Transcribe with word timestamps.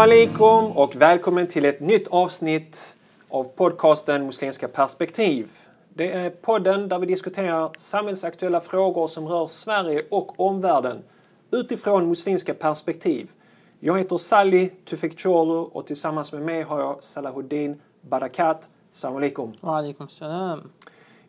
Alaikum 0.00 0.64
och 0.64 0.96
välkommen 0.96 1.46
till 1.46 1.64
ett 1.64 1.80
nytt 1.80 2.08
avsnitt 2.08 2.96
av 3.28 3.44
podcasten 3.44 4.26
Muslimska 4.26 4.68
perspektiv. 4.68 5.50
Det 5.94 6.12
är 6.12 6.30
podden 6.30 6.88
där 6.88 6.98
vi 6.98 7.06
diskuterar 7.06 7.70
samhällsaktuella 7.76 8.60
frågor 8.60 9.08
som 9.08 9.28
rör 9.28 9.46
Sverige 9.46 10.02
och 10.10 10.40
omvärlden 10.40 11.02
utifrån 11.50 12.08
muslimska 12.08 12.54
perspektiv. 12.54 13.30
Jag 13.80 13.98
heter 13.98 14.18
Sally 14.18 14.68
Tufekcioglu 14.68 15.52
och 15.52 15.86
tillsammans 15.86 16.32
med 16.32 16.42
mig 16.42 16.62
har 16.62 16.80
jag 16.80 17.02
Salahuddin 17.02 17.80
Barakat. 18.00 18.68
Salam 18.92 19.16
alaikum. 19.16 19.52
Wa 19.60 19.78
alaikum 19.78 20.08
salam. 20.08 20.70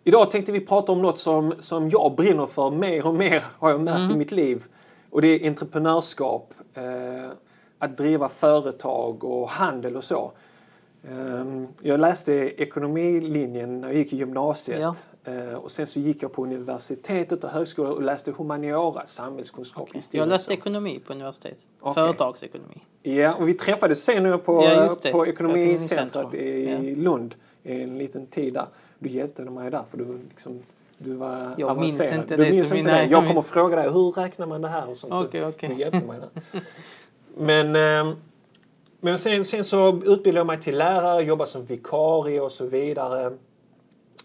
Idag 0.03 0.31
tänkte 0.31 0.52
vi 0.52 0.59
prata 0.59 0.91
om 0.91 1.02
något 1.02 1.19
som, 1.19 1.53
som 1.59 1.89
jag 1.89 2.16
brinner 2.16 2.45
för 2.45 2.72
mer 2.72 3.05
och 3.08 3.16
mer 3.16 3.44
har 3.59 3.69
jag 3.69 3.81
märkt 3.81 4.13
i 4.13 4.17
mitt 4.17 4.31
liv. 4.31 4.63
Och 5.09 5.22
det 5.22 5.27
är 5.27 5.47
entreprenörskap. 5.47 6.53
Eh, 6.73 7.31
att 7.81 7.98
driva 7.98 8.30
företag 8.30 9.23
och 9.23 9.49
handel 9.49 9.95
och 9.98 10.03
så. 10.03 10.31
Eh, 11.09 11.45
jag 11.81 11.99
läste 11.99 12.34
ekonomilinjen 12.34 13.81
när 13.81 13.88
jag 13.88 13.98
gick 13.98 14.13
i 14.13 14.17
gymnasiet. 14.17 14.81
Ja. 14.81 14.95
Eh, 15.34 15.53
och 15.53 15.72
sen 15.72 15.88
så 15.88 15.99
gick 15.99 16.23
jag 16.23 16.34
på 16.34 16.44
universitetet 16.44 17.44
och 17.44 17.49
högskolan 17.49 17.91
och 17.94 18.02
läste 18.03 18.31
humaniora, 18.38 19.05
samhällskunskap, 19.05 19.89
historia. 19.94 20.22
Jag 20.22 20.30
läste 20.30 20.53
ekonomi 20.53 20.99
på 21.08 21.13
universitetet. 21.13 21.63
Okej. 21.80 22.03
Företagsekonomi. 22.03 22.81
Ja, 23.03 23.33
och 23.33 23.47
vi 23.47 23.53
träffades 23.53 24.03
sen 24.03 24.23
nu 24.23 24.38
på, 24.38 24.64
Ja, 24.64 24.95
på 25.11 25.27
ekonomicentret 25.27 26.33
i 26.33 26.95
Lund 26.95 27.36
i 27.64 27.81
en 27.81 27.98
liten 27.98 28.25
tid 28.27 28.53
där. 28.53 28.66
Du 29.00 29.09
hjälpte 29.09 29.42
mig 29.42 29.72
där 29.72 29.81
för 29.89 29.98
du, 29.98 30.20
liksom, 30.30 30.59
du 30.98 31.14
var 31.14 31.53
Jag 31.58 31.80
minns 31.80 32.00
avancerad. 32.00 32.22
inte 32.23 32.38
du 32.38 32.44
minns 32.44 32.55
inte 32.58 32.73
min- 32.73 32.86
det. 32.86 33.05
Jag 33.05 33.20
kommer 33.20 33.33
minns- 33.33 33.45
fråga 33.48 33.75
dig 33.75 33.89
hur 33.89 34.11
räknar 34.11 34.48
man 34.48 34.61
det 34.61 34.67
här 34.67 34.89
och 34.89 34.98
sånt. 34.98 35.31
Du- 35.31 35.45
okej. 35.45 35.70
Du 35.70 35.75
hjälpte 35.75 36.05
mig 36.05 36.20
där. 36.20 36.61
Men, 37.35 37.75
ehm, 37.75 38.15
men 38.99 39.19
sen, 39.19 39.45
sen 39.45 39.63
så 39.63 39.95
utbildade 39.95 40.39
jag 40.39 40.47
mig 40.47 40.61
till 40.61 40.77
lärare, 40.77 41.23
jobbade 41.23 41.49
som 41.49 41.65
vikarie 41.65 42.41
och 42.41 42.51
så 42.51 42.65
vidare. 42.65 43.33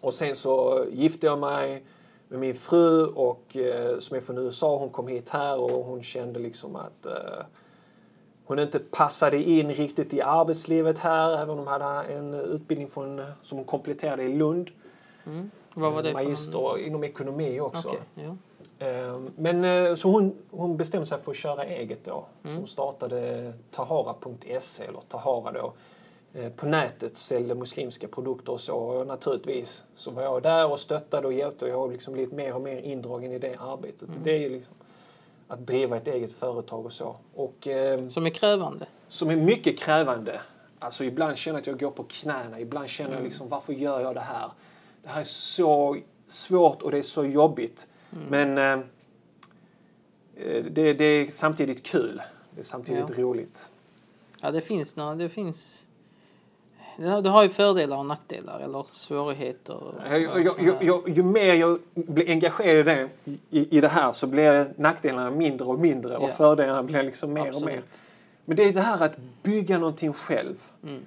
Och 0.01 0.15
sen 0.15 0.37
så 0.37 0.85
gifte 0.93 1.27
jag 1.27 1.39
mig 1.39 1.85
med 2.29 2.41
min 2.41 2.55
fru 2.55 3.07
och 3.07 3.57
eh, 3.57 3.99
som 3.99 4.17
är 4.17 4.21
från 4.21 4.39
USA. 4.39 4.79
Hon 4.79 4.91
kom 4.91 5.09
hit 5.09 5.29
här 5.29 5.59
och 5.59 5.85
hon 5.85 6.03
kände 6.03 6.39
liksom 6.39 6.77
att 6.77 7.07
eh, 7.07 7.45
hon 8.45 8.59
inte 8.59 8.79
passade 8.79 9.43
in 9.43 9.71
riktigt 9.71 10.15
i 10.15 10.21
arbetslivet 10.21 10.99
här, 10.99 11.43
även 11.43 11.51
om 11.51 11.59
hon 11.59 11.67
hade 11.67 11.85
en 11.85 12.35
utbildning 12.35 12.89
från, 12.89 13.23
som 13.43 13.59
hon 13.59 13.65
kompletterade 13.65 14.23
i 14.23 14.35
Lund. 14.35 14.71
Mm. 15.27 15.51
Vad 15.75 15.93
var 15.93 16.03
det 16.03 16.13
för 16.13 16.25
Magister 16.25 16.79
inom 16.79 17.05
ekonomi 17.05 17.61
också. 17.61 17.89
Okej, 17.89 18.01
ja. 18.15 18.37
Eh, 18.79 19.21
Men 19.37 19.65
eh, 19.65 19.95
så 19.95 20.09
hon, 20.11 20.35
hon 20.51 20.77
bestämde 20.77 21.07
sig 21.07 21.19
för 21.23 21.31
att 21.31 21.37
köra 21.37 21.65
eget 21.65 22.05
då. 22.05 22.25
Så 22.43 22.49
Mm. 22.49 22.59
hon 22.59 22.69
startade 22.69 23.53
tahara.se 23.71 24.85
eller 24.85 25.01
Tahara 25.09 25.53
då. 25.53 25.73
eh, 26.35 26.49
På 26.53 26.67
nätet 26.67 27.17
säljer 27.17 27.55
muslimska 27.55 28.09
produkter 28.09 28.53
och 28.53 28.61
så. 28.61 28.77
Och 28.77 29.07
naturligtvis 29.07 29.85
så 29.95 30.11
var 30.11 30.23
jag 30.23 30.43
där 30.43 30.71
och 30.71 30.81
stöttade 30.81 31.27
och 31.27 31.33
hjälpte 31.33 31.65
och 31.65 31.71
jag 31.71 31.79
har 31.79 31.89
liksom 31.89 32.13
blivit 32.15 32.33
mer 32.33 32.55
och 32.55 32.61
mer 32.61 32.77
indragen 32.77 33.33
i 33.33 33.39
det 33.39 33.57
arbetet. 33.61 34.03
Mm. 34.09 34.21
Det 34.23 34.45
är 34.45 34.51
liksom 34.51 34.75
att 35.49 35.67
driva 35.67 35.97
ett 35.97 36.09
eget 36.09 36.33
företag 36.33 36.87
och 36.87 36.93
så. 36.93 37.17
Och, 37.35 37.69
eh, 37.69 38.09
Som 38.09 38.27
är 38.27 38.31
krävande. 38.31 38.87
som 39.09 39.31
är 39.31 39.37
mycket 39.37 39.79
krävande. 39.79 40.41
Alltså 40.79 41.05
ibland 41.05 41.37
känner 41.37 41.57
jag 41.59 41.61
att 41.61 41.67
jag 41.67 41.81
går 41.81 41.91
på 41.91 42.03
knäna. 42.03 42.61
Ibland 42.61 42.89
känner 42.89 43.11
Mm. 43.11 43.23
jag 43.23 43.29
liksom, 43.29 43.49
varför 43.49 43.73
gör 43.73 44.01
jag 44.01 44.15
det 44.15 44.21
här? 44.21 44.51
Det 45.03 45.09
här 45.09 45.21
är 45.21 45.25
så 45.25 45.97
svårt 46.27 46.83
och 46.83 46.91
det 46.91 46.99
är 46.99 47.03
så 47.03 47.25
jobbigt. 47.25 47.89
Mm. 48.17 48.29
Men 48.55 48.81
eh, 50.37 50.65
det, 50.71 50.93
det 50.95 51.05
är 51.05 51.27
samtidigt 51.31 51.83
kul. 51.87 52.23
Det 52.51 52.61
är 52.61 52.65
samtidigt 52.65 53.05
Ja. 53.17 53.23
roligt. 53.23 53.71
Ja, 54.41 54.51
det 54.51 54.61
finns 54.61 54.97
några, 54.97 55.15
det 55.15 55.29
finns... 55.29 55.83
Det 56.99 57.29
har, 57.29 57.43
ju 57.43 57.49
fördelar 57.49 57.97
och 57.97 58.07
nackdelar 58.07 58.61
eller 58.61 58.87
svårigheter. 58.91 59.75
och- 59.75 59.95
Jag, 60.11 60.45
jag, 60.45 60.59
och 60.77 60.85
jag, 60.85 61.09
ju 61.09 61.23
mer 61.23 61.55
jag 61.55 61.81
blir 61.95 62.31
engagerad 62.31 62.79
i 62.79 62.83
det, 62.83 63.09
i, 63.51 63.77
i 63.79 63.81
det 63.81 63.89
här 63.89 64.13
så 64.13 64.27
blir 64.27 64.73
nackdelarna 64.77 65.31
mindre 65.31 65.67
och 65.67 65.79
mindre 65.79 66.17
och 66.17 66.29
Ja. 66.29 66.35
fördelarna 66.35 66.83
blir 66.83 67.03
liksom 67.03 67.33
mer 67.33 67.41
och 67.43 67.47
Absolut. 67.49 67.75
mer. 67.75 67.83
Men 68.45 68.57
det 68.57 68.63
är 68.65 68.73
det 68.73 68.81
här 68.81 69.03
att 69.05 69.17
bygga 69.43 69.79
någonting 69.79 70.13
själv. 70.13 70.57
Mm. 70.83 71.03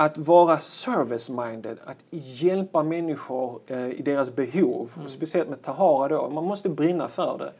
Att 0.00 0.18
vara 0.18 0.56
service-minded, 0.60 1.76
att 1.84 1.98
hjälpa 2.10 2.82
människor 2.82 3.60
eh, 3.66 3.86
i 3.86 4.02
deras 4.02 4.36
behov. 4.36 4.92
Mm. 4.96 5.08
Speciellt 5.08 5.48
med 5.48 5.62
Tahara 5.62 6.08
då, 6.08 6.30
man 6.30 6.44
måste 6.44 6.68
brinna 6.68 7.08
för 7.08 7.38
det. 7.38 7.52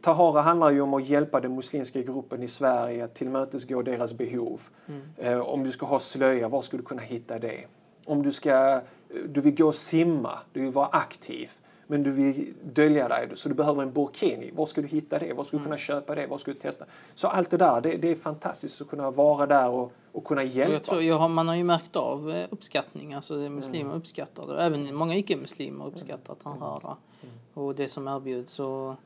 Tahara 0.00 0.40
handlar 0.40 0.70
ju 0.70 0.80
om 0.80 0.94
att 0.94 1.06
hjälpa 1.06 1.40
den 1.40 1.54
muslimska 1.54 2.02
gruppen 2.02 2.42
i 2.42 2.48
Sverige 2.48 3.04
att 3.04 3.14
tillmötesgå 3.14 3.82
deras 3.82 4.12
behov. 4.12 4.60
Mm. 4.86 5.02
Eh, 5.16 5.38
om 5.38 5.64
du 5.64 5.70
ska 5.70 5.86
ha 5.86 5.98
slöja, 5.98 6.48
var 6.48 6.62
ska 6.62 6.76
du 6.76 6.82
kunna 6.82 7.02
hitta 7.02 7.38
det? 7.38 7.64
Om 8.08 8.22
du, 8.22 8.32
ska, 8.32 8.80
du 9.28 9.40
vill 9.40 9.54
gå 9.54 9.66
och 9.66 9.74
simma, 9.74 10.38
du 10.52 10.60
vill 10.60 10.70
vara 10.72 10.86
aktiv, 10.86 11.50
men 11.86 12.02
du 12.02 12.10
vill 12.10 12.54
dölja 12.64 13.08
dig 13.08 13.28
så 13.34 13.48
du 13.48 13.54
behöver 13.54 13.82
en 13.82 13.92
burkini. 13.92 14.50
Var 14.54 14.66
ska 14.66 14.80
du 14.80 14.88
hitta 14.88 15.18
det? 15.18 15.32
Var 15.32 15.44
ska 15.44 15.56
du 15.56 15.62
kunna 15.64 15.76
köpa 15.76 16.14
det? 16.14 16.26
Var 16.26 16.38
ska 16.38 16.50
du 16.50 16.58
testa? 16.58 16.84
Så 17.14 17.28
allt 17.28 17.50
det 17.50 17.56
där, 17.56 17.80
det, 17.80 17.96
det 17.96 18.10
är 18.10 18.16
fantastiskt 18.16 18.80
att 18.80 18.88
kunna 18.88 19.10
vara 19.10 19.46
där 19.46 19.68
och, 19.68 19.92
och 20.12 20.24
kunna 20.24 20.40
Och 20.40 20.46
hjälpa. 20.46 20.72
Jag 20.72 20.82
tror, 20.82 21.02
jag 21.02 21.18
har, 21.18 21.28
man 21.28 21.48
har 21.48 21.54
ju 21.54 21.64
märkt 21.64 21.96
av 21.96 22.30
eh, 22.30 22.46
uppskattning. 22.50 23.14
Alltså 23.14 23.36
det 23.36 23.48
muslimer 23.50 23.84
Mm. 23.84 23.96
uppskattar 23.96 24.46
det. 24.46 24.62
Även 24.62 24.94
många 24.94 25.16
icke-muslimer 25.16 25.86
uppskattar 25.86 26.34
Tahara 26.34 26.96
Mm. 27.22 27.34
och 27.54 27.74
det 27.74 27.88
som 27.88 28.08
erbjuds. 28.08 28.52
Så 28.52 28.96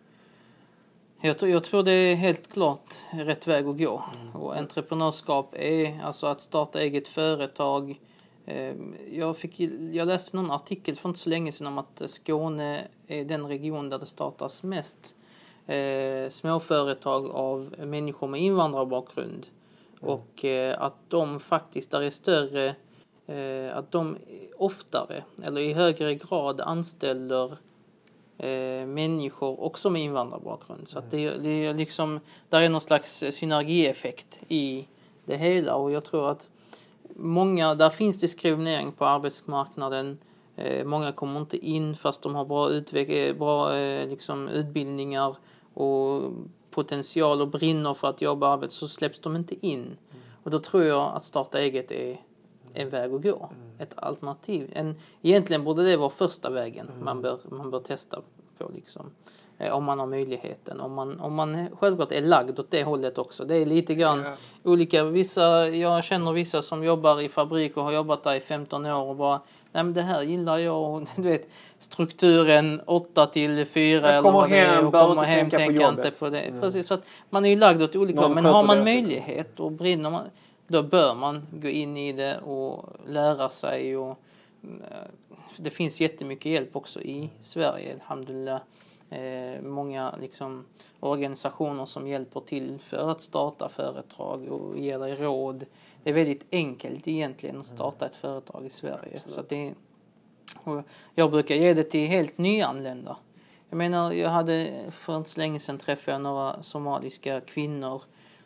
jag, 1.20 1.38
tror, 1.38 1.50
jag 1.50 1.64
tror 1.64 1.82
det 1.82 1.92
är 1.92 2.14
helt 2.14 2.52
klart 2.52 2.94
rätt 3.10 3.46
väg 3.46 3.66
att 3.66 3.78
gå. 3.78 4.02
Mm. 4.20 4.36
Och 4.36 4.56
entreprenörskap 4.56 5.54
är 5.54 6.00
alltså 6.04 6.26
att 6.26 6.40
starta 6.40 6.80
eget 6.80 7.08
företag. 7.08 8.00
Eh, 8.47 8.75
Jag, 9.10 9.36
fick, 9.36 9.60
jag 9.92 10.08
läste 10.08 10.36
någon 10.36 10.50
artikel 10.50 10.97
för 10.97 11.08
inte 11.08 11.20
så 11.20 11.30
länge 11.30 11.53
sedan 11.53 11.66
om 11.66 11.78
att 11.78 12.03
Skåne 12.06 12.88
är 13.06 13.25
den 13.25 13.47
region 13.47 13.88
där 13.88 13.98
det 13.98 14.06
startas 14.06 14.62
mest 14.62 15.16
eh, 15.66 16.30
småföretag 16.30 17.31
av 17.31 17.75
människor 17.78 18.28
med 18.28 18.41
invandrarbakgrund. 18.41 19.47
Och 20.00 20.44
eh, 20.44 20.82
att 20.82 20.97
de 21.08 21.41
faktiskt 21.41 21.91
där 21.91 22.02
är 22.02 22.10
större, 22.10 22.75
eh, 23.26 23.76
att 23.76 23.92
de 23.92 24.16
oftare 24.56 25.25
eller 25.42 25.60
i 25.60 25.72
högre 25.72 26.14
grad 26.14 26.60
anställer 26.60 27.56
eh, 28.38 28.86
människor 28.86 29.60
också 29.60 29.91
med 29.91 30.02
invandrarbakgrund. 30.02 30.88
Så 30.88 30.98
att 30.98 31.10
det, 31.10 31.31
det 31.31 31.66
är 31.66 31.75
liksom, 31.75 32.20
där 32.48 32.62
är 32.62 32.69
någon 32.69 32.81
slags 32.81 33.25
synergieffekt 33.31 34.41
i 34.48 34.88
det 35.25 35.36
hela 35.36 35.75
och 35.75 35.92
jag 35.92 36.04
tror 36.04 36.31
att 36.31 36.50
många, 37.16 37.74
där 37.74 37.90
finns 37.90 38.20
diskriminering 38.20 38.92
på 38.92 39.04
arbetsmarknaden. 39.04 40.18
Eh, 40.56 40.84
många 40.84 41.12
kommer 41.12 41.40
inte 41.40 41.66
in 41.66 41.96
fast 41.96 42.22
de 42.22 42.34
har 42.34 42.44
bra, 42.44 42.68
utveck- 42.68 43.28
eh, 43.28 43.36
bra 43.36 43.76
eh, 43.76 44.08
liksom, 44.08 44.48
utbildningar 44.48 45.36
och 45.74 46.22
potential 46.70 47.40
och 47.40 47.48
brinner 47.48 47.94
för 47.94 48.08
att 48.08 48.22
jobba 48.22 48.48
arbete 48.48 48.74
så 48.74 48.88
släpps 48.88 49.20
de 49.20 49.36
inte 49.36 49.66
in. 49.66 49.96
Och 50.42 50.50
då 50.50 50.58
tror 50.58 50.84
jag 50.84 51.12
att 51.16 51.24
starta 51.24 51.60
eget 51.60 51.90
är 51.90 52.20
en 52.74 52.90
väg 52.90 53.14
att 53.14 53.22
gå. 53.22 53.50
Ett 53.78 53.92
alternativ. 53.96 54.72
En, 54.74 54.94
egentligen 55.22 55.64
borde 55.64 55.84
det 55.84 55.96
vara 55.96 56.10
första 56.10 56.50
vägen 56.50 56.90
man, 57.02 57.22
bör, 57.22 57.38
man 57.50 57.70
bör 57.70 57.80
testa 57.80 58.22
på. 58.58 58.70
Liksom. 58.74 59.10
Eh, 59.62 59.72
om 59.72 59.84
man 59.84 59.98
har 59.98 60.06
möjligheten. 60.06 60.81
Om 60.81 60.94
man, 60.94 61.20
om 61.20 61.34
man 61.34 61.69
självklart 61.81 62.12
är 62.12 62.22
lagd 62.22 62.58
åt 62.58 62.70
det 62.70 62.82
hållet 62.84 63.19
också. 63.19 63.44
Det 63.44 63.56
är 63.56 63.66
lite 63.66 63.94
grann 63.94 64.22
Ja. 64.25 64.32
olika. 64.70 65.04
Vissa, 65.04 65.69
jag 65.69 66.04
känner 66.04 66.32
vissa 66.32 66.62
som 66.62 66.84
jobbar 66.84 67.20
i 67.20 67.28
fabrik 67.28 67.76
och 67.76 67.84
har 67.84 67.92
jobbat 67.92 68.25
där 68.25 68.34
i 68.34 68.40
15 68.40 68.87
år 68.87 69.04
och 69.04 69.16
bara 69.16 69.40
Nej 69.72 69.84
men 69.84 69.94
det 69.94 70.02
här 70.02 70.22
gillar 70.22 70.58
jag 70.58 71.06
du 71.16 71.22
vet 71.22 71.48
strukturen 71.78 72.81
8 72.87 73.26
till 73.26 73.66
4 73.66 74.12
Jag 74.12 74.25
kommer 74.25 74.38
eller 74.38 74.40
vad 74.40 74.50
det 74.50 74.58
är, 74.58 74.75
hem, 74.76 74.87
och 74.87 74.92
kommer 74.92 75.22
hem, 75.25 75.50
tänka 75.50 75.56
på 75.56 75.60
tänker 75.60 75.82
jobbet. 75.82 76.04
inte 76.04 76.19
på 76.19 76.28
det. 76.28 76.40
Mm. 76.40 76.60
Precis, 76.60 76.87
så 76.87 76.94
att 76.94 77.06
man 77.31 77.44
är 77.44 77.48
ju 77.48 77.56
lagd 77.56 77.82
åt 77.82 77.96
olika 77.96 78.20
håll. 78.20 78.34
Men 78.34 78.44
har 78.44 78.64
man 78.64 78.84
möjlighet 78.84 79.60
och 79.60 79.72
brinner 79.72 80.10
man 80.10 80.22
då 80.66 80.82
bör 80.82 81.14
man 81.14 81.46
gå 81.52 81.69
in 81.69 81.96
i 81.96 82.12
det 82.12 82.38
och 82.38 82.84
lära 83.06 83.48
sig 83.48 83.96
och 83.96 84.19
eh, 84.62 84.96
det 85.56 85.70
finns 85.70 86.00
jättemycket 86.00 86.52
hjälp 86.52 86.76
också 86.76 87.00
i 87.00 87.31
Sverige, 87.40 87.94
alhamdulillah. 87.94 88.60
Eh, 89.12 89.62
många 89.62 90.17
liksom, 90.20 90.64
organisationer 91.00 91.85
som 91.85 92.09
hjälper 92.09 92.41
till 92.41 92.79
för 92.79 93.11
att 93.11 93.20
starta 93.20 93.69
företag 93.69 94.49
och 94.49 94.79
ger 94.79 94.99
dig 94.99 95.14
råd. 95.14 95.67
Det 96.03 96.11
är 96.11 96.14
väldigt 96.14 96.47
enkelt 96.53 97.09
egentligen 97.09 97.59
att 97.59 97.67
starta 97.67 98.06
ett 98.06 98.17
företag 98.17 98.67
i 98.67 98.70
Sverige. 98.70 99.23
Så 99.26 99.41
att 99.41 99.49
det, 99.49 99.75
och 100.64 100.82
jag 101.14 101.31
brukar 101.31 101.55
ge 101.55 101.75
det 101.75 101.85
till 101.85 102.09
helt 102.09 102.38
nyanlända. 102.38 103.17
Jag 103.70 103.76
menar, 103.76 104.12
jag 104.12 104.31
hade 104.31 104.85
för 104.91 105.17
inte 105.17 105.31
så 105.31 105.41
länge 105.41 105.61
sedan 105.61 105.79
träffade 105.79 106.12
jag 106.14 106.23
några 106.23 106.62
somaliska 106.62 107.41
kvinnor 107.41 108.03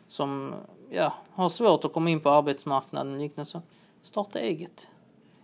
som 0.07 0.53
ja, 0.89 1.13
har 1.31 1.49
svårt 1.49 1.85
att 1.85 1.93
komma 1.93 2.09
in 2.09 2.19
på 2.19 2.29
arbetsmarknaden 2.29 3.13
och 3.13 3.19
liknande. 3.19 3.51
Så 3.51 3.61
starta 4.01 4.39
eget. 4.39 4.87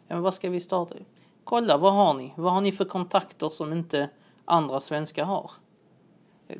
Ja, 0.07 0.15
men 0.15 0.21
vad 0.21 0.33
ska 0.33 0.49
vi 0.49 0.59
starta? 0.59 0.95
Kolla, 1.43 1.77
vad 1.77 1.93
har 1.93 2.13
ni? 2.13 2.33
Vad 2.35 2.53
har 2.53 2.61
ni 2.61 2.71
för 2.71 2.85
kontakter 2.85 3.49
som 3.49 3.73
inte 3.73 4.09
andra 4.45 4.79
svenskar 4.79 5.23
har? 5.25 5.51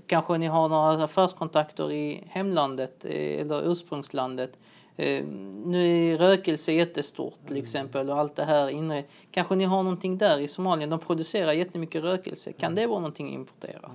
Kanske 0.07 0.37
ni 0.37 0.45
har 0.45 0.69
några 0.69 1.03
affärskontakter 1.03 1.91
i 1.91 2.23
hemlandet 2.27 3.05
eh, 3.05 3.41
eller 3.41 3.71
ursprungslandet. 3.71 4.59
Eh, 4.95 5.25
nu 5.65 5.87
är 5.87 6.17
rökelse 6.17 6.71
jättestort 6.71 7.37
till 7.47 7.57
exempel 7.57 8.09
och 8.09 8.19
allt 8.19 8.35
det 8.35 8.45
här 8.45 8.69
inre. 8.69 9.03
Kanske 9.31 9.55
ni 9.55 9.63
har 9.63 9.83
någonting 9.83 10.17
där 10.17 10.39
i 10.39 10.47
Somalia. 10.47 10.87
De 10.87 10.99
producerar 10.99 11.51
jättemycket 11.51 12.03
rökelse. 12.03 12.53
Kan 12.53 12.75
det 12.75 12.87
vara 12.87 12.99
någonting 12.99 13.27
att 13.27 13.33
importera? 13.33 13.91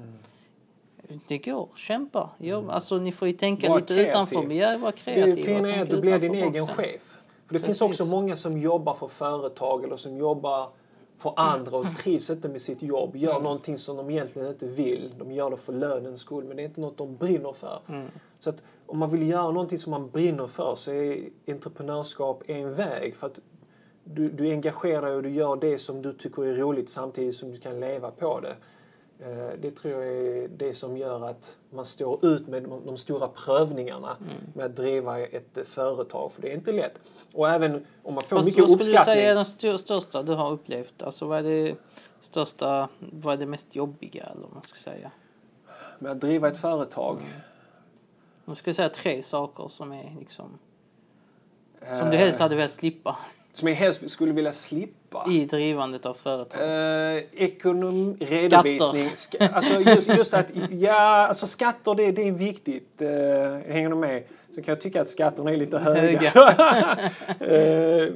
Det 1.26 1.38
går, 1.38 1.68
kämpa. 1.76 2.30
Alltså, 2.68 2.98
ni 2.98 3.12
får 3.12 3.28
ju 3.28 3.34
tänka 3.34 3.68
Var 3.68 3.76
lite 3.76 3.94
kreativ. 3.94 4.10
utanför. 4.10 4.52
Ja, 4.52 4.78
var 4.78 4.92
kreativa. 4.92 5.36
Det 5.36 5.42
fina 5.42 5.74
är 5.74 5.82
att 5.82 5.90
du 5.90 6.00
blir 6.00 6.18
din 6.18 6.34
egen 6.34 6.66
chef. 6.66 7.18
För 7.46 7.54
det 7.54 7.60
finns 7.60 7.78
Precis. 7.78 7.82
också 7.82 8.04
många 8.04 8.36
som 8.36 8.58
jobbar 8.58 8.94
för 8.94 9.08
företag 9.08 9.84
eller 9.84 9.96
som 9.96 10.16
jobbar 10.16 10.70
för 11.18 11.32
andra 11.36 11.76
och 11.76 11.96
trivs 11.96 12.30
inte 12.30 12.48
med 12.48 12.60
sitt 12.62 12.82
jobb. 12.82 13.16
Gör 13.16 13.30
Mm. 13.30 13.42
någonting 13.42 13.78
som 13.78 13.96
de 13.96 14.10
egentligen 14.10 14.48
inte 14.48 14.66
vill. 14.66 15.14
De 15.18 15.32
gör 15.32 15.50
det 15.50 15.56
för 15.56 15.72
lönens 15.72 16.20
skull 16.20 16.44
men 16.44 16.56
det 16.56 16.62
är 16.62 16.64
inte 16.64 16.80
något 16.80 16.98
de 16.98 17.16
brinner 17.16 17.52
för. 17.52 17.80
Mm. 17.88 18.06
Så 18.40 18.50
att 18.50 18.62
om 18.86 18.98
man 18.98 19.10
vill 19.10 19.28
göra 19.28 19.50
någonting 19.50 19.78
som 19.78 19.90
man 19.90 20.10
brinner 20.10 20.46
för 20.46 20.74
så 20.74 20.90
är 20.90 21.28
entreprenörskap 21.48 22.42
en 22.46 22.74
väg. 22.74 23.14
För 23.14 23.26
att 23.26 23.40
du, 24.04 24.30
du 24.30 24.50
engagerar 24.50 25.06
dig 25.06 25.16
och 25.16 25.22
du 25.22 25.30
gör 25.30 25.56
det 25.56 25.78
som 25.78 26.02
du 26.02 26.12
tycker 26.12 26.44
är 26.44 26.56
roligt 26.56 26.90
samtidigt 26.90 27.34
som 27.34 27.50
du 27.50 27.58
kan 27.58 27.80
leva 27.80 28.10
på 28.10 28.40
det. 28.40 28.54
Eh, 29.20 29.50
Det 29.60 29.70
tror 29.70 29.92
jag 29.94 30.06
är 30.06 30.48
det 30.48 30.74
som 30.74 30.96
gör 30.96 31.24
att 31.24 31.58
man 31.70 31.84
står 31.86 32.24
ut 32.26 32.48
med 32.48 32.62
de- 32.62 32.96
stora 32.96 33.28
prövningarna 33.28 34.16
Mm. 34.20 34.32
med 34.54 34.66
att 34.66 34.76
driva 34.76 35.18
ett 35.20 35.58
företag. 35.64 36.32
För 36.32 36.42
det 36.42 36.50
är 36.50 36.54
inte 36.54 36.72
lätt. 36.72 37.00
Och 37.34 37.48
även 37.48 37.86
om 38.02 38.14
man 38.14 38.24
får 38.24 38.36
Fast 38.36 38.46
mycket 38.48 38.60
vad 38.60 38.70
skulle 38.70 38.84
du 38.84 38.90
uppskattning. 38.92 39.14
säga 39.14 39.30
är 39.30 39.34
den 39.34 39.44
stö- 39.44 39.76
största 39.78 40.22
du 40.22 40.34
har 40.34 40.50
upplevt? 40.50 41.02
Alltså 41.02 41.26
vad 41.26 41.38
är 41.38 41.42
det 41.42 41.74
största, 42.20 42.88
vad 43.12 43.34
är 43.34 43.38
det 43.38 43.46
mest 43.46 43.76
jobbiga 43.76 44.24
eller 44.24 44.40
vad 44.42 44.52
man 44.54 44.62
ska 44.62 44.78
säga? 44.90 45.10
Med 45.98 46.12
att 46.12 46.20
driva 46.20 46.48
ett 46.48 46.56
företag. 46.60 47.16
Mm. 47.16 47.30
Du 48.44 48.54
skulle 48.54 48.74
säga 48.74 48.88
tre 48.88 49.22
saker 49.22 49.68
som 49.68 49.92
är 49.92 50.16
liksom, 50.20 50.58
som 51.80 51.88
eh, 52.06 52.10
du 52.10 52.16
helst 52.16 52.38
hade 52.38 52.56
velat 52.56 52.72
slippa 52.72 53.16
Som 53.58 53.68
jag 53.68 53.74
helst 53.74 54.10
skulle 54.10 54.32
vilja 54.32 54.52
slippa. 54.52 55.24
i 55.30 55.44
drivandet 55.44 56.06
av 56.06 56.14
företag. 56.14 56.60
Eh, 57.16 57.22
ekonom, 57.36 58.16
redovisning. 58.20 59.10
Ska, 59.14 59.46
alltså 59.48 59.80
just, 59.80 60.08
just 60.08 60.34
att, 60.34 60.46
ja, 60.70 61.26
alltså 61.28 61.46
skatter 61.46 61.94
det, 61.94 62.12
det 62.12 62.28
är 62.28 62.32
viktigt. 62.32 63.02
Eh, 63.02 63.08
hänger 63.72 63.88
du 63.90 63.96
med? 63.96 64.22
Sen 64.54 64.64
kan 64.64 64.72
jag 64.72 64.80
tycka 64.80 65.00
att 65.02 65.08
skatterna 65.08 65.50
är 65.50 65.56
lite 65.56 65.78
höga. 65.78 66.20
eh, 67.40 68.12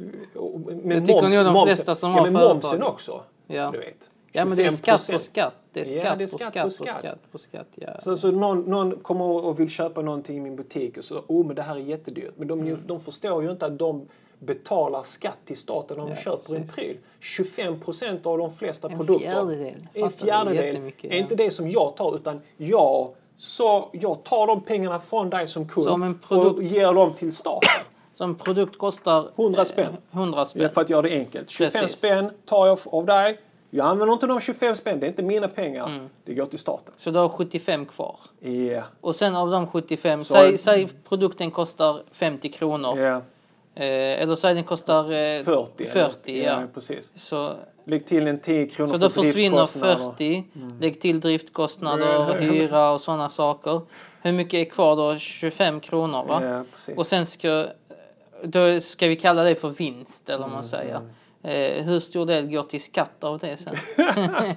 men 0.82 0.88
Det 0.88 1.00
tycker 1.00 1.44
nog 1.44 1.54
de 1.54 1.66
flesta 1.66 1.94
som 1.94 2.10
ja, 2.10 2.16
har 2.18 2.24
men 2.30 2.32
företag. 2.32 2.54
momsen 2.54 2.82
också. 2.82 3.22
Ja. 3.46 3.70
Du 3.72 3.78
vet. 3.78 4.10
Ja 4.32 4.44
men 4.44 4.56
det 4.56 4.64
är 4.66 4.70
skatt 4.70 5.00
25%. 5.00 5.12
på 5.12 5.18
skatt. 5.18 5.54
Det 5.72 5.80
är 5.80 5.96
Ja, 5.96 6.02
skatt, 6.02 6.18
det 6.18 6.24
är 6.24 6.28
på 6.28 6.38
skatt 6.38 6.50
skatt 6.52 6.62
på 6.64 6.68
på 6.84 6.84
skatt. 6.84 6.98
skatt 6.98 7.32
på 7.32 7.38
skatt. 7.38 7.66
Ja. 7.74 8.00
Så, 8.00 8.16
så 8.16 8.30
någon, 8.30 8.60
någon 8.60 8.98
kommer 8.98 9.24
och 9.24 9.60
vill 9.60 9.68
köpa 9.70 10.02
någonting 10.02 10.36
i 10.36 10.40
min 10.40 10.56
butik 10.56 10.98
och 10.98 11.04
så, 11.04 11.22
oh 11.28 11.46
men 11.46 11.56
det 11.56 11.62
här 11.62 11.74
är 11.76 11.80
jättedyrt. 11.80 12.32
Men 12.36 12.48
de, 12.48 12.60
Mm. 12.60 12.78
de 12.86 13.00
förstår 13.00 13.42
ju 13.42 13.50
inte 13.50 13.66
att 13.66 13.78
de 13.78 14.06
betalar 14.46 15.02
skatt 15.02 15.38
till 15.44 15.56
staten 15.56 15.96
när 15.98 16.04
de 16.04 16.10
Ja, 16.10 16.16
köper 16.16 16.54
en 16.54 16.60
precis. 16.62 16.74
pryl. 16.76 16.96
25 17.20 17.80
procent 17.80 18.26
av 18.26 18.38
de 18.38 18.50
flesta 18.54 18.88
En 18.88 18.96
produkter. 18.98 19.30
fjärdedel. 19.30 19.86
En 19.94 20.10
fjärdedel. 20.10 20.76
Är 20.76 20.92
ja. 21.02 21.14
inte 21.14 21.34
det 21.34 21.50
som 21.50 21.68
jag 21.70 21.96
tar 21.96 22.14
utan 22.16 22.40
jag, 22.56 23.14
så 23.38 23.88
jag 23.92 24.24
tar 24.24 24.46
de 24.46 24.60
pengarna 24.60 25.00
från 25.00 25.30
dig 25.30 25.46
som 25.46 25.68
kund 25.68 25.84
Så 25.86 25.92
om 25.92 26.02
en 26.02 26.18
produkt- 26.18 26.56
och 26.56 26.62
ger 26.62 26.92
dem 26.92 27.12
till 27.14 27.32
staten. 27.36 27.68
Så 28.14 28.24
en 28.24 28.34
produkt 28.34 28.78
kostar 28.78 29.28
100 29.36 29.64
spänn. 29.64 29.86
eh, 30.10 30.18
100 30.18 30.44
spänn. 30.44 30.62
Ja, 30.62 30.68
för 30.68 30.80
att 30.80 30.90
göra 30.90 31.02
det 31.02 31.10
enkelt. 31.18 31.50
25 31.50 31.80
Precis. 31.82 31.98
spänn 31.98 32.30
tar 32.46 32.66
jag 32.66 32.78
av 32.84 33.06
dig. 33.06 33.38
Jag 33.70 33.86
använder 33.86 34.12
inte 34.12 34.26
de 34.26 34.40
25 34.40 34.74
spänn, 34.76 35.00
det 35.00 35.06
är 35.06 35.08
inte 35.08 35.22
mina 35.22 35.48
pengar. 35.48 35.86
Mm. 35.86 36.08
Det 36.24 36.34
går 36.34 36.46
till 36.46 36.58
staten. 36.58 36.94
Så 36.96 37.10
du 37.10 37.18
har 37.18 37.28
75 37.28 37.86
kvar. 37.86 38.16
Ja. 38.40 38.82
Och 39.00 39.16
sen 39.16 39.36
av 39.36 39.50
de 39.50 39.66
75, 39.66 40.24
Så- 40.24 40.34
säg, 40.34 40.58
säg 40.58 40.88
produkten 41.08 41.50
kostar 41.50 42.02
50 42.12 42.48
kronor. 42.48 42.98
Ja. 42.98 43.22
Eh, 43.74 44.22
eller 44.22 44.36
säg 44.36 44.54
den 44.54 44.64
kostar 44.64 45.04
eh, 45.04 45.42
40. 45.44 45.86
40 45.86 46.40
eller? 46.40 46.60
ja. 46.60 46.66
precis. 46.74 47.12
Så, 47.14 47.56
Lägg 47.84 48.06
till 48.06 48.26
en 48.26 48.38
10 48.38 48.66
kronor 48.66 48.92
så 48.92 48.98
då 48.98 49.08
för 49.10 49.22
försvinner 49.22 49.56
driftskostnader. 49.56 49.96
40. 50.12 50.44
Lägg 50.80 51.00
till 51.00 51.20
driftkostnader, 51.20 52.40
hyra 52.40 52.90
och 52.90 53.00
sådana 53.00 53.28
saker. 53.28 53.80
Hur 54.22 54.32
mycket 54.32 54.54
är 54.54 54.70
kvar 54.70 54.96
då? 54.96 55.18
25 55.18 55.80
kronor 55.80 56.24
va? 56.24 56.40
Ja, 56.44 56.64
precis. 56.74 56.96
Och 56.96 57.06
sen 57.06 57.26
ska, 57.26 57.66
då 58.44 58.80
ska 58.80 59.08
vi 59.08 59.16
kalla 59.16 59.42
det 59.44 59.54
för 59.54 59.68
vinst 59.70 60.28
eller 60.28 60.38
vad 60.38 60.46
Mm, 60.46 60.54
man 60.54 60.64
säger. 60.64 61.00
Eh, 61.42 61.84
hur 61.84 62.00
stor 62.00 62.26
del 62.26 62.46
går 62.46 62.62
till 62.62 62.82
skatt 62.82 63.24
av 63.24 63.38
det 63.38 63.56
sen? 63.56 63.76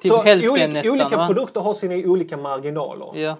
typ 0.00 0.12
så 0.12 0.22
hälften 0.22 0.50
olika, 0.50 0.66
nästan 0.68 0.92
olika 0.92 1.16
va? 1.16 1.26
produkter 1.26 1.60
har 1.60 1.74
sina 1.74 1.94
olika 1.94 2.36
marginaler. 2.36 3.08
Ja. 3.14 3.36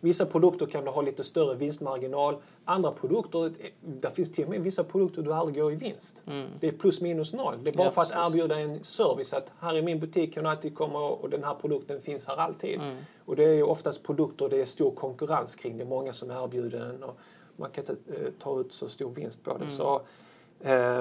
Vissa 0.00 0.26
produkter 0.26 0.66
kan 0.66 0.84
du 0.84 0.90
ha 0.90 1.02
lite 1.02 1.24
större 1.24 1.54
vinstmarginal. 1.54 2.36
Andra 2.64 2.92
produkter, 2.92 3.52
där 3.80 4.10
finns 4.10 4.32
till 4.32 4.44
och 4.44 4.50
med 4.50 4.60
vissa 4.60 4.84
produkter 4.84 5.22
du 5.22 5.32
aldrig 5.32 5.56
går 5.56 5.72
i 5.72 5.76
vinst. 5.76 6.22
Det 6.60 6.68
är 6.68 6.72
plus 6.72 7.00
minus 7.00 7.32
noll. 7.32 7.54
Det 7.62 7.70
är 7.70 7.74
bara 7.74 7.82
Mm. 7.82 7.84
Ja, 7.84 7.90
för 7.90 8.02
att 8.02 8.08
precis. 8.08 8.26
erbjuda 8.26 8.58
en 8.60 8.84
service. 8.84 9.32
Att 9.32 9.52
här 9.60 9.76
i 9.76 9.82
min 9.82 10.00
butik 10.00 10.34
kan 10.34 10.44
du 10.44 10.50
alltid 10.50 10.74
komma 10.74 11.08
och 11.08 11.30
den 11.30 11.44
här 11.44 11.54
produkten 11.54 12.02
finns 12.02 12.26
här 12.26 12.36
alltid. 12.36 12.74
Mm. 12.74 12.96
Och 13.24 13.36
det 13.36 13.44
är 13.44 13.62
oftast 13.62 14.02
produkter 14.02 14.48
det 14.48 14.60
är 14.60 14.64
stor 14.64 14.90
konkurrens 14.90 15.54
kring. 15.56 15.76
Det 15.76 15.84
är 15.84 15.88
många 15.88 16.12
som 16.12 16.30
erbjuder 16.30 16.78
den 16.78 17.02
och 17.02 17.18
man 17.56 17.70
kan 17.70 17.84
inte 17.84 17.92
eh, 17.92 18.32
ta 18.38 18.60
ut 18.60 18.72
så 18.72 18.88
stor 18.88 19.10
vinst 19.10 19.44
på 19.44 19.50
det. 19.50 19.56
Mm. 19.56 19.70
Så, 19.70 19.94
eh, 19.94 20.00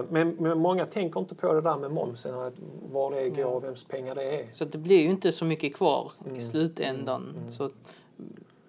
men, 0.10 0.36
men 0.40 0.58
många 0.60 0.86
tänker 0.86 1.20
inte 1.20 1.36
på 1.36 1.54
det 1.54 1.62
där 1.62 1.78
med 1.78 1.92
momsen, 1.92 2.36
att 2.40 2.54
var 2.92 3.12
det 3.12 3.30
går 3.30 3.46
och 3.46 3.64
vems 3.64 3.84
pengar 3.84 4.16
det 4.16 4.42
är. 4.42 4.52
Så 4.52 4.64
att 4.64 4.72
det 4.72 4.78
blir 4.78 5.02
ju 5.04 5.10
inte 5.10 5.32
så 5.32 5.46
mycket 5.46 5.76
kvar 5.76 6.12
Mm. 6.26 6.36
i 6.36 6.42
slutändan. 6.42 7.34
Så 7.50 7.64
att 7.66 7.72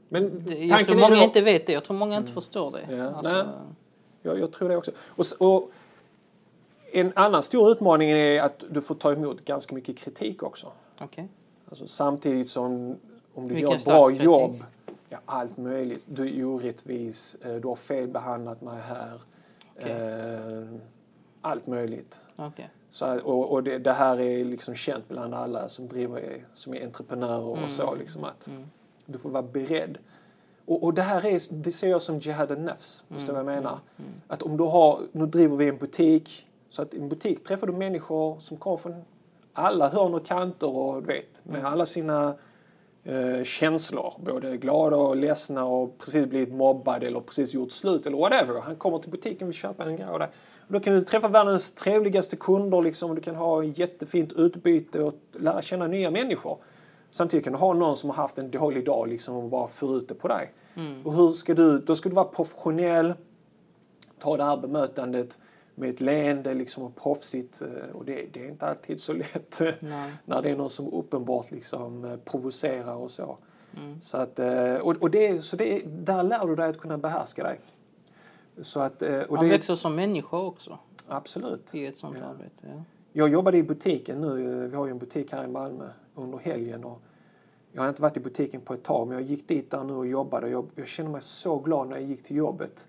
Men 0.08 0.44
det, 0.46 0.54
jag 0.54 0.70
tanken 0.70 0.86
tror 0.86 1.00
många 1.00 1.16
då- 1.16 1.22
inte 1.24 1.40
vet 1.40 1.66
det. 1.66 1.72
Jag 1.72 1.84
tror 1.84 1.96
många 1.96 2.16
inte 2.16 2.32
förstår 2.32 2.70
det. 2.72 2.96
Ja, 2.96 3.10
Alltså, 3.10 3.32
nej. 3.32 3.44
Jag, 4.22 4.38
jag 4.40 4.52
tror 4.52 4.68
det 4.68 4.76
också. 4.76 4.90
Och, 5.06 5.24
och 5.38 5.70
en 6.92 7.12
annan 7.14 7.42
stor 7.42 7.70
utmaning 7.70 8.10
är 8.10 8.42
att 8.42 8.64
du 8.70 8.80
får 8.80 8.94
ta 8.94 9.12
emot 9.12 9.44
ganska 9.44 9.74
mycket 9.74 9.98
kritik 9.98 10.42
också. 10.42 10.66
okej. 11.00 11.28
Alltså, 11.68 11.86
samtidigt 11.86 12.48
som 12.48 12.96
om 13.34 13.48
du 13.48 13.54
Vilken 13.54 13.70
gör 13.70 13.76
ett 13.76 13.84
bra 13.84 14.08
kritik? 14.08 14.24
jobb, 14.24 14.64
ja, 15.08 15.18
allt 15.24 15.56
möjligt. 15.56 16.02
Du 16.06 16.38
är 16.40 16.44
orättvis, 16.44 17.36
eh, 17.44 17.54
du 17.54 17.68
har 17.68 17.76
felbehandlat 17.76 18.60
mig 18.62 18.80
här. 18.88 19.20
Okej. 19.76 19.92
Eh, 19.92 20.64
allt 21.40 21.66
möjligt. 21.66 22.20
Okej. 22.36 22.70
Så, 22.90 23.20
och 23.20 23.52
och 23.52 23.62
det, 23.62 23.78
det 23.78 23.92
här 23.92 24.20
är 24.20 24.44
liksom 24.44 24.74
känt 24.74 25.08
bland 25.08 25.34
alla 25.34 25.68
som 25.68 25.88
driver, 25.88 26.46
som 26.54 26.74
är 26.74 26.84
entreprenörer 26.84 27.52
Mm. 27.52 27.64
och 27.64 27.70
så. 27.70 27.94
Liksom 27.94 28.24
att 28.24 28.50
Du 29.06 29.18
får 29.18 29.30
vara 29.30 29.42
beredd. 29.42 29.98
Och, 30.64 30.84
och 30.84 30.94
det 30.94 31.02
här 31.02 31.26
är, 31.26 31.54
det 31.54 31.72
ser 31.72 31.88
jag 31.90 32.02
som 32.02 32.18
jihad 32.18 32.52
al-nafs. 32.52 33.04
Förstår 33.08 33.26
du 33.26 33.32
vad 33.32 33.42
Mm. 33.42 33.54
jag 33.54 33.62
menar? 33.62 33.78
Att 34.26 34.42
om 34.42 34.56
du 34.56 34.64
har, 34.64 35.00
nu 35.12 35.26
driver 35.26 35.56
vi 35.56 35.68
en 35.68 35.76
butik. 35.76 36.46
Så 36.70 36.82
att 36.82 36.94
i 36.94 36.98
en 36.98 37.08
butik 37.08 37.44
träffar 37.44 37.66
du 37.66 37.72
människor 37.72 38.40
som 38.40 38.56
kommer 38.56 38.76
från 38.76 39.04
alla 39.52 39.88
hörn 39.88 40.14
och 40.14 40.26
kanter 40.26 40.68
och 40.76 41.02
du 41.02 41.06
vet, 41.06 41.42
med 41.44 41.60
Mm. 41.60 41.72
alla 41.72 41.86
sina 41.86 42.34
eh, 43.04 43.42
känslor. 43.44 44.14
Både 44.18 44.56
glada 44.56 44.96
och 44.96 45.16
ledsna 45.16 45.64
och 45.64 45.98
precis 45.98 46.26
blivit 46.26 46.54
mobbad 46.54 47.04
eller 47.04 47.20
precis 47.20 47.54
gjort 47.54 47.72
slut 47.72 48.06
eller 48.06 48.16
whatever. 48.16 48.60
Han 48.60 48.76
kommer 48.76 48.98
till 48.98 49.10
butiken 49.10 49.42
och 49.42 49.48
vill 49.48 49.58
köpa 49.58 49.84
en 49.84 49.96
grej. 49.96 50.08
Och 50.08 50.20
då 50.68 50.80
kan 50.80 50.94
du 50.94 51.04
träffa 51.04 51.28
världens 51.28 51.72
trevligaste 51.74 52.36
kunder 52.36 52.82
liksom, 52.82 53.10
och 53.10 53.16
du 53.16 53.22
kan 53.22 53.36
ha 53.36 53.64
jättefint 53.64 54.32
utbyte 54.32 55.02
och 55.02 55.14
lära 55.32 55.62
känna 55.62 55.86
nya 55.86 56.10
människor. 56.10 56.58
Samtidigt 57.10 57.44
kan 57.44 57.52
du 57.52 57.58
ha 57.58 57.72
någon 57.72 57.96
som 57.96 58.10
har 58.10 58.16
haft 58.16 58.38
en 58.38 58.50
dålig 58.50 58.84
dag 58.84 59.08
liksom, 59.08 59.36
och 59.36 59.48
bara 59.48 59.68
för 59.68 60.00
det 60.08 60.14
på 60.14 60.28
dig. 60.28 60.52
Och 61.04 61.14
hur 61.14 61.32
ska 61.32 61.54
du, 61.54 61.78
då 61.78 61.96
ska 61.96 62.08
du 62.08 62.14
vara 62.14 62.24
professionell, 62.24 63.14
ta 64.18 64.36
det 64.36 64.44
här 64.44 64.56
bemötandet 64.56 65.38
med 65.74 65.90
ett 65.90 66.00
leende 66.00 66.54
liksom, 66.54 66.82
och 66.82 66.96
proffsigt. 66.96 67.62
eh, 67.62 67.96
Och 67.96 68.04
det, 68.04 68.26
det 68.32 68.44
är 68.44 68.48
inte 68.48 68.66
alltid 68.66 69.00
så 69.00 69.12
lätt 69.12 69.60
Nej. 69.80 70.12
när 70.24 70.42
det 70.42 70.50
är 70.50 70.56
någon 70.56 70.70
som 70.70 70.92
uppenbart 70.92 71.50
liksom, 71.50 72.04
eh, 72.04 72.16
provocerar 72.16 72.94
och 72.96 73.10
så. 73.10 73.38
Mm. 73.76 74.00
Så, 74.00 74.16
att, 74.16 74.38
eh, 74.38 74.74
och, 74.74 74.96
och 74.96 75.10
det, 75.10 75.44
så 75.44 75.56
det, 75.56 75.82
där 75.86 76.22
lär 76.22 76.46
du 76.46 76.56
dig 76.56 76.68
att 76.70 76.78
kunna 76.78 76.98
behärska 76.98 77.42
dig. 77.44 77.60
Så 78.60 78.80
att, 78.80 79.02
och 79.02 79.32
Man 79.36 79.44
det, 79.44 79.50
växer 79.50 79.74
som 79.74 79.94
människa 79.94 80.38
också 80.38 80.78
absolut. 81.08 81.74
i 81.74 81.86
ett 81.86 81.98
sånt 81.98 82.16
Ja. 82.20 82.26
arbete. 82.26 82.50
Ja. 82.60 82.82
Jag 83.12 83.28
jobbade 83.28 83.58
i 83.58 83.62
butiken 83.62 84.20
nu. 84.20 84.66
Vi 84.68 84.76
har 84.76 84.86
ju 84.86 84.90
en 84.90 84.98
butik 84.98 85.32
här 85.32 85.44
i 85.44 85.48
Malmö 85.48 85.88
under 86.14 86.38
helgen. 86.38 86.84
Och 86.84 87.00
jag 87.72 87.82
har 87.82 87.88
inte 87.88 88.02
varit 88.02 88.16
i 88.16 88.20
butiken 88.20 88.60
på 88.60 88.74
ett 88.74 88.82
tag 88.82 89.08
men 89.08 89.18
jag 89.18 89.26
gick 89.26 89.48
dit 89.48 89.70
där 89.70 89.84
nu 89.84 89.92
och 89.92 90.06
jobbade. 90.06 90.48
Jag, 90.48 90.66
jag 90.74 90.86
kände 90.88 91.12
mig 91.12 91.22
så 91.22 91.58
glad 91.58 91.88
när 91.88 91.96
jag 91.96 92.04
gick 92.04 92.22
till 92.22 92.36
jobbet. 92.36 92.88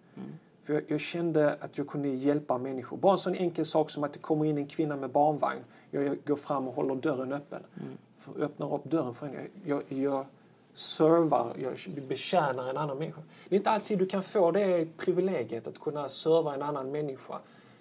För 0.64 0.74
jag, 0.74 0.84
jag 0.88 1.00
kände 1.00 1.54
att 1.54 1.78
jag 1.78 1.88
kunde 1.88 2.08
hjälpa 2.10 2.58
människor. 2.58 2.98
Bara 2.98 3.12
en 3.12 3.18
sån 3.18 3.36
enkel 3.36 3.66
sak 3.66 3.90
som 3.90 4.04
att 4.04 4.14
det 4.14 4.20
kommer 4.20 4.46
in 4.46 4.58
en 4.58 4.68
kvinna 4.68 4.96
med 4.96 5.10
barnvagn. 5.10 5.64
Jag, 5.92 6.04
jag 6.04 6.18
går 6.26 6.36
fram 6.36 6.68
och 6.68 6.76
håller 6.76 6.96
dörren 6.96 7.34
öppen. 7.34 7.64
För, 8.18 8.42
öppnar 8.42 8.74
upp 8.74 8.84
dörren 8.84 9.14
för 9.14 9.26
henne. 9.26 9.48
Jag, 9.66 9.84
jag 9.88 10.26
servar, 10.74 11.54
jag 11.58 12.06
betjänar 12.08 12.70
en 12.70 12.78
annan 12.78 12.98
människa. 12.98 13.22
Det 13.50 13.56
är 13.56 13.58
inte 13.58 13.70
alltid 13.70 14.00
du 14.00 14.06
kan 14.06 14.24
få 14.24 14.52
det 14.52 14.98
privilegiet 14.98 15.68
att 15.68 15.80
kunna 15.80 16.10
serva 16.10 16.54
en 16.54 16.62
annan 16.62 16.92
människa. 16.92 17.40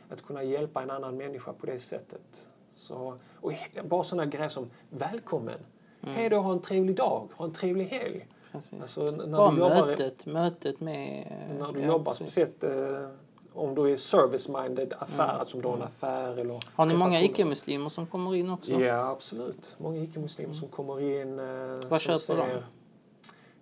Att 0.09 0.23
kunna 0.23 0.43
hjälpa 0.43 0.83
en 0.83 0.91
annan 0.91 1.17
människa 1.17 1.53
på 1.53 1.67
det 1.67 1.79
sättet. 1.79 2.49
Så, 2.75 3.19
och 3.41 3.53
bara 3.85 4.05
sådana 4.05 4.27
grejer 4.27 4.49
som 4.49 4.71
välkommen. 4.91 5.59
Hej 6.01 6.29
då, 6.29 6.39
ha 6.39 6.53
en 6.53 6.61
trevlig 6.61 6.97
dag, 6.97 7.29
ha 7.37 7.45
en 7.45 7.53
trevlig 7.53 7.85
helg. 7.85 8.27
Precis. 8.53 8.81
Alltså, 8.81 9.03
när 9.11 9.27
Bara 9.27 9.51
du 9.51 9.59
jobbar, 9.59 9.87
mötet, 9.87 10.27
mötet 10.27 10.81
med... 10.81 11.27
när 11.59 11.73
du 11.73 11.81
ja, 11.81 11.87
jobbar 11.87 12.13
precis. 12.13 12.33
speciellt 12.33 12.65
eh, 12.65 13.09
om 13.55 13.75
du 13.75 13.93
är 13.93 13.97
service-minded 13.97 14.95
affär, 14.99 15.39
alltså 15.39 15.57
om 15.57 15.63
du 15.63 15.69
har 15.69 15.77
en 15.77 15.83
affär 15.83 16.31
eller... 16.33 16.43
Mm. 16.43 16.61
Har 16.75 16.87
ni 16.87 16.95
många 16.97 17.23
icke-muslimer 17.23 17.89
som 17.89 18.07
kommer 18.07 18.35
in 18.35 18.51
också? 18.51 18.73
Ja, 18.73 19.09
absolut. 19.11 19.77
Många 19.79 19.99
icke-muslimer 20.03 20.55
som 20.55 20.69
kommer 20.69 21.01
in. 21.01 21.39
Eh, 21.39 21.89
Vad 21.89 22.01
köper 22.01 22.15
de? 22.37 22.43
ser- 22.51 22.63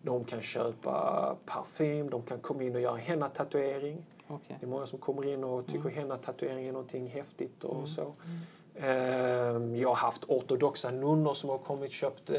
De 0.02 0.24
kan 0.24 0.42
köpa 0.42 1.36
parfym, 1.46 2.10
de 2.10 2.22
kan 2.22 2.38
komma 2.38 2.62
in 2.62 2.74
och 2.74 2.80
göra 2.80 2.96
henna-tatuering. 2.96 4.06
Okej. 4.28 4.56
Det 4.60 4.66
är 4.66 4.70
många 4.70 4.86
som 4.86 4.98
kommer 4.98 5.26
in 5.32 5.44
och 5.44 5.66
tycker 5.66 5.80
Mm. 5.80 5.94
henna-tatuering 5.94 6.66
är 6.66 6.72
någonting 6.72 7.06
häftigt 7.06 7.64
och 7.64 7.88
så. 7.88 8.12
Ehm, 8.76 9.76
Jag 9.76 9.88
har 9.88 9.94
haft 9.96 10.24
ortodoxa 10.28 10.90
nunnor 10.90 11.34
som 11.34 11.50
har 11.50 11.58
kommit 11.58 11.88
och 11.88 11.92
köpt 11.94 12.30
eh, 12.30 12.36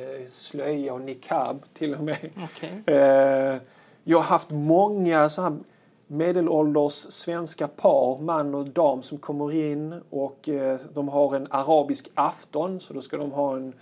eh, 0.00 0.28
slöja 0.28 0.94
och 0.94 1.00
niqab 1.00 1.64
till 1.74 1.94
och 1.94 2.00
med. 2.04 2.30
Okej. 2.44 2.82
Eh, 2.86 3.56
Jag 4.04 4.18
har 4.18 4.24
haft 4.24 4.50
många 4.50 5.30
så 5.30 5.42
här 5.42 5.56
medelålders 6.06 6.92
svenska 6.92 7.68
par, 7.68 8.18
man 8.18 8.54
och 8.54 8.66
dam, 8.66 9.02
som 9.02 9.18
kommer 9.18 9.52
in 9.52 10.00
och 10.10 10.48
eh, 10.48 10.78
de 10.94 11.08
har 11.08 11.36
en 11.36 11.46
arabisk 11.50 12.10
afton 12.14 12.80
så 12.80 12.92
då 12.94 13.00
ska 13.00 13.16
de 13.16 13.32
ha 13.32 13.56
en 13.56 13.72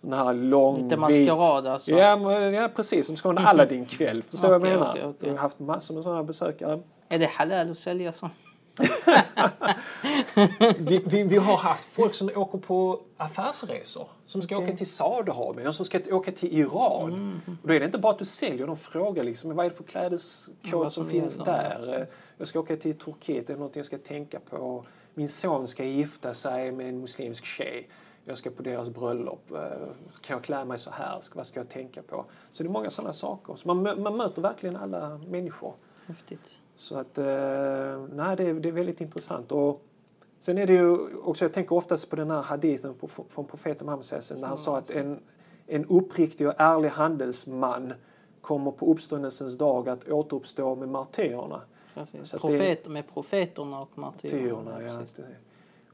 sån 0.00 0.12
här 0.12 0.34
lång 0.34 0.76
Lite 0.76 0.88
vit... 0.88 0.98
maskerad 0.98 1.66
alltså? 1.66 1.90
Ja, 1.90 2.16
men, 2.16 2.54
ja 2.54 2.68
precis. 2.76 3.06
De 3.06 3.16
ska 3.16 3.28
ha 3.28 3.40
en 3.40 3.46
Aladdin-kväll. 3.46 4.22
Förstår 4.22 4.48
du 4.52 4.58
vad 4.58 4.68
jag 4.70 4.78
menar? 4.78 4.90
okej, 4.90 5.04
okej. 5.06 5.28
Jag 5.28 5.34
har 5.36 5.42
haft 5.42 5.58
massor 5.58 5.94
med 5.94 6.04
sådana 6.04 6.22
besökare. 6.22 6.80
Är 7.08 7.18
det 7.18 7.26
halal 7.26 7.70
att 7.70 7.78
sälja 7.78 8.12
sånt? 8.12 8.32
Vi, 10.78 11.02
vi, 11.06 11.22
vi 11.22 11.36
har 11.36 11.56
haft 11.56 11.88
folk 11.92 12.14
som 12.14 12.30
åker 12.34 12.58
på 12.58 13.00
affärsresor. 13.16 14.08
Som 14.26 14.42
ska 14.42 14.58
åka 14.58 14.76
till 14.76 14.86
Saudiarabien 14.86 15.72
som 15.72 15.84
ska 15.84 16.00
åka 16.10 16.32
till 16.32 16.58
Iran. 16.58 17.12
Mm. 17.12 17.40
Och 17.62 17.68
då 17.68 17.74
är 17.74 17.80
det 17.80 17.86
inte 17.86 17.98
bara 17.98 18.12
att 18.12 18.18
du 18.18 18.24
säljer, 18.24 18.66
de 18.66 18.76
frågar 18.76 19.24
liksom 19.24 19.56
vad 19.56 19.66
är 19.66 19.70
det 19.70 19.76
för 19.76 19.84
klädeskod 19.84 20.54
Vad 20.72 20.92
som 20.92 21.08
finns 21.08 21.36
där. 21.36 22.06
Jag 22.36 22.48
ska 22.48 22.60
åka 22.60 22.76
till 22.76 22.98
Turkiet, 22.98 23.46
det 23.46 23.52
är 23.52 23.56
något 23.56 23.76
jag 23.76 23.86
ska 23.86 23.98
tänka 23.98 24.40
på. 24.40 24.84
Min 25.14 25.28
son 25.28 25.68
ska 25.68 25.84
gifta 25.84 26.34
sig 26.34 26.72
med 26.72 26.88
en 26.88 27.00
muslimsk 27.00 27.44
tjej. 27.44 27.88
Jag 28.24 28.38
ska 28.38 28.50
på 28.50 28.62
deras 28.62 28.88
bröllop. 28.88 29.50
Eh, 29.50 29.58
Kan 30.20 30.34
jag 30.34 30.44
klä 30.44 30.64
mig 30.64 30.78
så 30.78 30.90
här? 30.90 31.20
Vad 31.34 31.46
ska 31.46 31.60
jag 31.60 31.68
tänka 31.68 32.02
på? 32.02 32.24
Så 32.52 32.62
det 32.62 32.66
är 32.68 32.70
många 32.70 32.90
sådana 32.90 33.12
saker. 33.12 33.54
Så 33.56 33.74
man, 33.74 34.02
man 34.02 34.16
möter 34.16 34.42
verkligen 34.42 34.76
alla 34.76 35.18
människor. 35.26 35.74
Häftigt. 36.06 36.62
Så 36.78 36.98
att, 36.98 37.18
eh, 37.18 37.24
nej, 38.12 38.36
det 38.36 38.44
är, 38.44 38.54
det 38.60 38.68
är 38.68 38.72
väldigt 38.72 39.00
intressant. 39.00 39.52
Och 39.52 39.82
sen 40.38 40.58
är 40.58 40.66
det 40.66 40.72
ju 40.72 41.16
också, 41.16 41.44
jag 41.44 41.52
tänker 41.52 41.76
oftast 41.76 42.10
på 42.10 42.16
den 42.16 42.30
här 42.30 42.42
hadithen 42.42 42.94
på, 42.94 43.08
från 43.08 43.44
profeten 43.44 43.86
Muhammed 43.86 44.04
när 44.36 44.46
han 44.48 44.56
sa 44.58 44.76
att 44.78 44.90
en, 44.90 45.18
en 45.66 45.84
uppriktig 45.84 46.48
och 46.48 46.54
ärlig 46.58 46.88
handelsman 46.88 47.92
kommer 48.40 48.70
på 48.70 48.92
uppståndelsens 48.92 49.58
dag 49.58 49.88
att 49.88 50.08
återuppstå 50.08 50.74
med 50.74 50.88
martyrerna. 50.88 51.60
Precis. 51.94 52.28
Så 52.28 52.38
Profet, 52.38 52.88
med 52.88 53.08
profeterna 53.14 53.80
och 53.80 53.98
martyrerna. 53.98 54.82
Ja. 54.82 55.02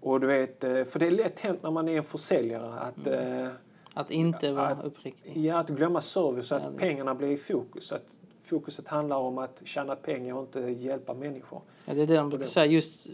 Och 0.01 0.21
du 0.21 0.27
vet, 0.27 0.65
eh, 0.65 0.85
för 0.85 0.99
det 0.99 1.07
är 1.07 1.11
lätt 1.11 1.41
hänt 1.41 1.63
när 1.63 1.71
man 1.71 1.89
är 1.89 1.97
en 1.97 2.03
försäljare 2.05 2.73
att, 2.79 3.07
Mm. 3.07 3.45
eh, 3.47 3.53
Att 3.95 4.11
inte 4.11 4.53
vara 4.53 4.67
Att- 4.67 4.85
uppriktig. 4.85 5.37
ja, 5.37 5.59
att 5.59 5.69
glömma 5.69 6.01
service 6.01 6.47
så 6.47 6.55
att 6.55 6.77
pengarna 6.77 7.15
blir 7.15 7.29
i 7.29 7.37
fokus. 7.37 7.93
Att 7.93 8.19
fokuset 8.45 8.89
handlar 8.89 9.17
om 9.17 9.39
att 9.39 9.63
tjäna 9.65 9.97
pengar 9.97 10.35
och 10.35 10.41
inte 10.43 10.61
hjälpa 10.61 11.15
människor. 11.15 11.61
Ja, 11.85 11.95
det 11.95 12.03
är 12.03 12.07
det 12.07 12.17
de 12.17 12.29
brukar 12.31 12.47
säga. 12.47 12.67
Just 12.67 13.07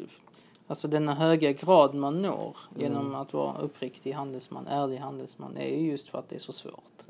alltså 0.66 0.88
denna 0.88 1.14
höga 1.14 1.52
grad 1.52 1.94
man 1.94 2.22
når 2.22 2.56
genom 2.76 3.06
Mm. 3.06 3.14
att 3.14 3.32
vara 3.32 3.58
uppriktig 3.58 4.12
handelsman, 4.12 4.66
ärlig 4.66 4.96
handelsman, 4.98 5.56
är 5.56 5.78
ju 5.78 5.90
just 5.90 6.08
för 6.08 6.18
att 6.18 6.28
det 6.28 6.34
är 6.36 6.40
så 6.40 6.52
svårt. 6.52 7.04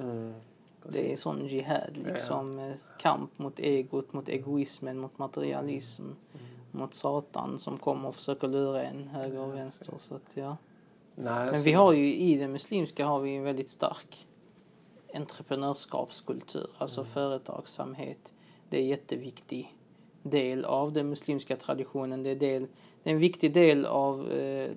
Det 0.89 1.13
är 1.13 1.17
sån 1.17 1.47
jihad, 1.47 1.97
liksom 2.07 2.59
eh, 2.59 2.73
kamp 2.99 3.31
mot 3.39 3.59
egot, 3.59 4.13
mot 4.13 4.29
egoismen, 4.29 4.99
mot 4.99 5.19
materialism, 5.19 6.03
Mm. 6.03 6.15
mot 6.71 6.95
Satan 6.95 7.59
som 7.59 7.79
kommer 7.79 8.09
och 8.09 8.15
försöker 8.15 8.49
lura 8.49 8.83
en 8.83 9.09
höger 9.09 9.39
och 9.41 9.55
vänster. 9.55 9.95
Så 9.99 10.15
att, 10.15 10.31
ja. 10.35 10.57
Nej, 11.15 11.47
Men 11.47 11.57
så- 11.59 11.65
vi 11.65 11.73
har 11.73 11.93
ju 11.93 12.15
i 12.15 12.39
det 12.39 12.49
muslimska 12.49 13.07
har 13.07 13.21
vi 13.21 13.37
en 13.37 13.43
väldigt 13.45 13.71
stark 13.71 14.27
entreprenörskapskultur, 15.15 16.71
alltså 16.79 17.05
företagsamhet. 17.05 18.33
Det 18.69 18.77
är 18.77 18.81
en 18.81 18.89
jätteviktig 18.89 19.75
del 20.23 20.65
av 20.65 20.93
den 20.93 21.09
muslimska 21.09 21.57
traditionen. 21.57 22.23
Det 22.23 22.31
är, 22.31 22.37
del, 22.37 22.67
det 23.03 23.11
är 23.11 23.15
en 23.15 23.21
viktig 23.21 23.53
del 23.55 23.87
av 23.87 24.33
eh, 24.33 24.71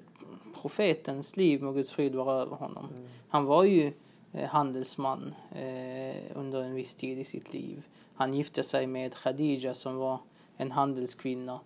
profetens 0.62 1.38
liv, 1.38 1.64
må 1.64 1.72
Guds 1.72 1.92
frid 1.92 2.16
vara 2.16 2.42
över 2.42 2.56
honom. 2.56 2.88
Han 3.30 3.46
var 3.46 3.64
ju 3.64 3.94
eh, 4.34 4.50
handelsman 4.50 5.36
eh, 5.52 6.16
under 6.36 6.62
en 6.62 6.74
viss 6.76 6.96
tid 6.96 7.20
i 7.20 7.24
sitt 7.24 7.54
liv. 7.54 7.84
Han 8.16 8.34
gifte 8.34 8.64
sig 8.64 8.88
med 8.88 9.14
Khadija 9.14 9.74
som 9.74 9.96
var 9.96 10.20
en 10.58 10.72
handelskvinna. 10.72 11.60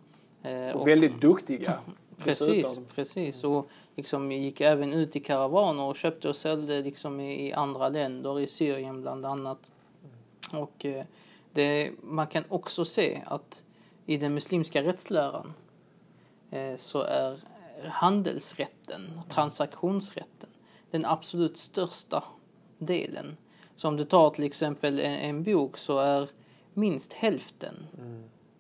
Eh, 0.44 0.70
Och 0.76 0.88
väldigt 0.88 1.22
duktiga. 1.22 1.80
Precis, 2.24 2.80
precis. 2.96 3.44
Och 3.44 3.70
liksom 3.96 4.32
gick 4.32 4.62
även 4.62 4.94
ut 4.94 5.16
i 5.16 5.20
karavaner 5.20 5.84
och 5.84 5.96
köpte 5.96 6.30
och 6.30 6.36
sålde 6.36 6.82
liksom 6.82 7.20
i, 7.20 7.48
i 7.48 7.54
andra 7.54 7.90
länder, 7.90 8.40
i 8.40 8.48
Syrien 8.48 9.02
bland 9.02 9.26
annat. 9.26 9.72
Och 10.54 10.86
eh, 10.86 11.06
det, 11.54 11.92
man 12.02 12.28
kan 12.28 12.44
också 12.50 12.86
se 12.86 13.22
att 13.26 13.64
i 14.06 14.18
den 14.18 14.34
muslimska 14.34 14.84
rättsläran 14.84 15.54
eh, 16.52 16.78
så 16.78 17.02
är 17.02 17.40
handelsrätten, 17.90 19.22
transaktionsrätten, 19.30 20.50
den 20.92 21.06
absolut 21.06 21.58
största 21.58 22.24
delen. 22.78 23.38
Så 23.76 23.88
om 23.88 23.98
du 23.98 24.06
tar 24.06 24.30
till 24.30 24.44
exempel 24.44 25.00
en, 25.00 25.14
en 25.14 25.44
bok 25.44 25.78
så 25.78 26.00
är 26.00 26.30
minst 26.74 27.14
hälften 27.14 27.88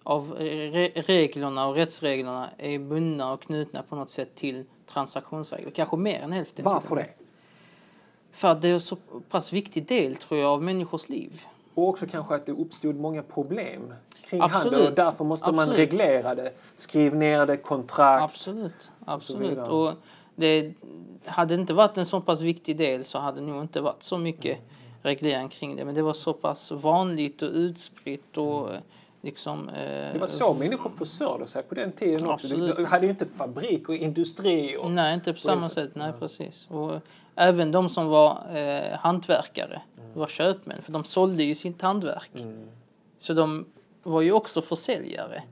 av 0.07 0.31
re 0.31 0.91
reglerna 0.95 1.67
och 1.67 1.75
rättsreglerna 1.75 2.49
är 2.57 2.79
bundna 2.79 3.33
och 3.33 3.41
knutna 3.41 3.83
på 3.83 3.95
något 3.95 4.09
sätt 4.09 4.35
till 4.35 4.65
transaktionsregler. 4.93 5.71
Kanske 5.71 5.97
mer 5.97 6.21
än 6.21 6.31
hälften. 6.31 6.65
Varför 6.65 6.91
och 6.91 6.95
det? 6.95 7.09
För 8.31 8.47
att 8.47 8.61
det 8.61 8.69
är 8.69 8.73
en 8.73 8.81
så 8.81 8.95
pass 9.29 9.53
viktig 9.53 9.87
del 9.87 10.15
tror 10.15 10.39
jag 10.39 10.51
av 10.51 10.63
människors 10.63 11.09
liv. 11.09 11.41
Och 11.73 11.87
också 11.89 12.05
kanske 12.05 12.35
att 12.35 12.45
det 12.45 12.51
uppstod 12.51 12.95
många 12.95 13.23
problem 13.23 13.93
kring 14.23 14.41
Absolut. 14.41 14.63
handel 14.63 14.89
och 14.89 14.95
därför 14.95 15.23
måste 15.23 15.51
man 15.51 15.59
Absolut. 15.59 15.79
reglera 15.79 16.35
det. 16.35 16.51
Skriv 16.75 17.15
ner 17.15 17.45
det, 17.45 17.57
kontrakt. 17.57 18.23
Absolut. 18.23 18.89
Absolut. 19.05 19.51
vidare. 19.51 19.69
Och 19.69 19.93
det 20.35 20.73
hade 21.25 21.53
inte 21.53 21.73
varit 21.73 21.97
en 21.97 22.05
så 22.05 22.21
pass 22.21 22.41
viktig 22.41 22.77
del 22.77 23.03
så 23.03 23.19
hade 23.19 23.39
det 23.39 23.45
nog 23.45 23.61
inte 23.61 23.81
varit 23.81 24.03
så 24.03 24.17
mycket 24.17 24.57
reglering 25.01 25.49
kring 25.49 25.75
det. 25.75 25.85
Men 25.85 25.95
det 25.95 26.01
var 26.01 26.13
så 26.13 26.33
pass 26.33 26.71
vanligt 26.71 27.41
och 27.41 27.49
utspritt 27.51 28.37
och 28.37 28.73
eh, 28.73 28.79
liksom... 29.27 29.69
Eh, 29.69 30.13
Det 30.13 30.17
var 30.19 30.27
så 30.27 30.53
människor 30.53 30.89
försörjde 30.89 31.47
sig 31.47 31.63
på 31.63 31.75
den 31.75 31.91
tiden 31.91 32.13
också. 32.13 32.31
Absolut. 32.31 32.75
Du 32.75 32.85
hade 32.85 33.05
ju 33.05 33.09
inte 33.09 33.25
fabrik 33.25 33.89
och 33.89 33.95
industri. 33.95 34.77
Och, 34.77 34.91
Nej, 34.91 35.13
inte 35.13 35.33
på 35.33 35.39
samma 35.39 35.69
sätt. 35.69 35.91
Nej, 35.93 36.13
precis. 36.19 36.67
Och 36.69 36.91
även 37.35 37.71
de 37.71 37.89
som 37.89 38.07
var 38.07 38.57
eh, 38.57 38.97
hantverkare 38.97 39.81
var 40.13 40.27
köpmän, 40.27 40.81
för 40.81 40.91
de 40.91 41.03
sålde 41.03 41.43
ju 41.43 41.55
sitt 41.55 41.81
hantverk. 41.81 42.31
Så 43.17 43.33
de 43.33 43.65
var 44.03 44.21
ju 44.21 44.31
också 44.31 44.61
försäljare. 44.61 45.43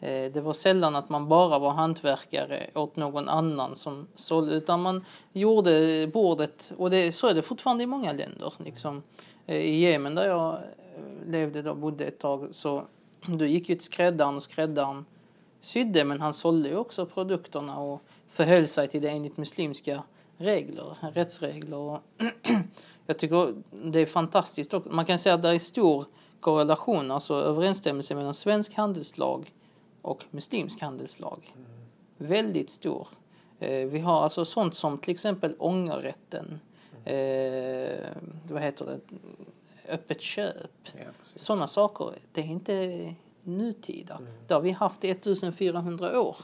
Eh, 0.00 0.32
det 0.32 0.40
var 0.40 0.52
sällan 0.52 0.96
att 0.96 1.08
man 1.08 1.28
bara 1.28 1.58
var 1.58 1.70
hantverkare 1.70 2.70
åt 2.74 2.96
någon 2.96 3.28
annan 3.28 3.74
som 3.74 4.06
sålde, 4.14 4.54
utan 4.54 4.82
man 4.82 5.04
gjorde 5.32 6.06
bordet, 6.12 6.72
och 6.76 6.90
det, 6.90 7.12
så 7.12 7.26
är 7.26 7.34
det 7.34 7.42
fortfarande 7.42 7.84
i 7.84 7.86
många 7.86 8.12
länder. 8.12 8.52
Liksom. 8.64 9.02
Eh, 9.46 9.56
I 9.56 9.80
Jemen 9.80 10.14
där 10.14 10.28
jag 10.28 10.52
eh, 10.54 11.30
levde 11.30 11.62
då, 11.62 11.74
bodde 11.74 12.04
ett 12.04 12.18
tag, 12.20 12.48
så 12.52 12.84
då 13.26 13.44
gick 13.44 13.68
ju 13.68 13.74
till 13.74 13.84
skräddaren 13.84 14.36
och 14.36 14.42
skräddaren 14.42 15.04
sydde 15.60 16.04
men 16.04 16.20
han 16.20 16.34
sålde 16.34 16.68
ju 16.68 16.76
också 16.76 17.06
produkterna 17.06 17.78
och 17.78 18.02
förhöll 18.28 18.68
sig 18.68 18.88
till 18.88 19.02
det 19.02 19.10
enligt 19.10 19.36
muslimska 19.36 20.02
regler, 20.36 20.96
rättsregler. 21.14 21.98
Jag 23.06 23.18
tycker 23.18 23.54
det 23.70 24.00
är 24.00 24.06
fantastiskt. 24.06 24.74
också. 24.74 24.90
Man 24.90 25.04
kan 25.04 25.18
säga 25.18 25.34
att 25.34 25.42
det 25.42 25.48
är 25.48 25.58
stor 25.58 26.04
korrelation, 26.40 27.10
alltså 27.10 27.34
överensstämmelse 27.34 28.14
mellan 28.14 28.34
svensk 28.34 28.74
handelslag 28.74 29.52
och 30.02 30.24
muslimsk 30.30 30.80
handelslag. 30.80 31.54
Väldigt 32.16 32.70
stor. 32.70 33.08
Eh, 33.60 33.86
vi 33.86 33.98
har 33.98 34.22
alltså 34.22 34.44
sånt 34.44 34.74
som 34.74 34.98
till 34.98 35.14
exempel 35.14 35.54
ångerrätten, 35.58 36.60
eh, 37.04 38.06
vad 38.50 38.62
heter 38.62 38.86
det, 38.86 39.00
öppet 39.88 40.20
köp. 40.20 40.88
Ja. 40.92 41.04
Sådana 41.34 41.66
saker, 41.66 42.12
det 42.32 42.40
är 42.40 42.44
inte 42.44 43.14
nutida. 43.42 44.20
Det 44.46 44.54
har 44.54 44.60
vi 44.60 44.70
haft 44.70 45.04
i 45.04 45.10
1400 45.10 46.20
år. 46.20 46.36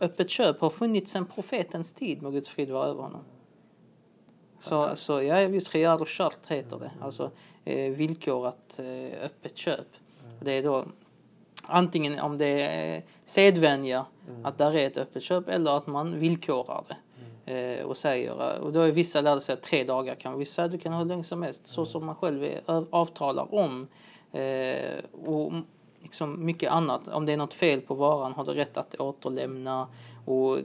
Öppet 0.00 0.30
köp 0.30 0.60
har 0.60 0.70
funnits 0.70 1.12
sedan 1.12 1.26
profetens 1.26 1.92
tid, 1.92 2.22
må 2.22 2.30
Guds 2.30 2.48
frid 2.48 2.70
vara 2.70 2.86
över 2.86 3.02
honom. 3.02 3.24
Så, 4.58 4.96
så 4.96 5.22
ja, 5.22 5.46
visst, 5.46 5.68
khiyar 5.72 6.00
och 6.00 6.08
shart 6.08 6.46
heter 6.46 6.78
det. 6.78 6.90
Alltså 7.00 7.30
eh, 7.64 7.92
villkorat 7.92 8.78
eh, 8.78 9.24
öppet 9.24 9.56
köp. 9.56 9.86
Det 10.40 10.52
är 10.52 10.62
då 10.62 10.86
antingen 11.62 12.18
om 12.18 12.38
det 12.38 12.62
är 12.62 13.02
sedvänja 13.24 14.06
att 14.42 14.58
där 14.58 14.74
är 14.74 14.86
ett 14.86 14.96
öppet 14.96 15.22
köp 15.22 15.48
eller 15.48 15.76
att 15.76 15.86
man 15.86 16.18
villkorar 16.18 16.84
det. 16.88 16.96
Eh, 17.48 17.84
och 17.84 17.96
säger, 17.96 18.60
och 18.60 18.72
då 18.72 18.80
är 18.80 18.92
vissa 18.92 19.20
lärde 19.20 19.40
sig 19.40 19.52
att 19.52 19.62
tre 19.62 19.84
dagar 19.84 20.14
kan 20.14 20.38
vissa 20.38 20.54
säga 20.54 20.68
du 20.68 20.78
kan 20.78 20.92
ha 20.92 21.00
hur 21.00 21.06
länge 21.06 21.24
som 21.24 21.42
helst, 21.42 21.66
så 21.66 21.86
som 21.86 22.06
man 22.06 22.14
själv 22.14 22.44
är, 22.44 22.84
avtalar 22.90 23.54
om. 23.54 23.88
Eh, 24.32 25.04
och 25.26 25.52
liksom 26.02 26.44
mycket 26.44 26.70
annat. 26.70 27.08
Om 27.08 27.26
det 27.26 27.32
är 27.32 27.36
något 27.36 27.54
fel 27.54 27.80
på 27.80 27.94
varan 27.94 28.32
har 28.32 28.44
du 28.44 28.54
rätt 28.54 28.76
att 28.76 29.00
återlämna. 29.00 29.88
Och 30.24 30.58
eh, 30.58 30.64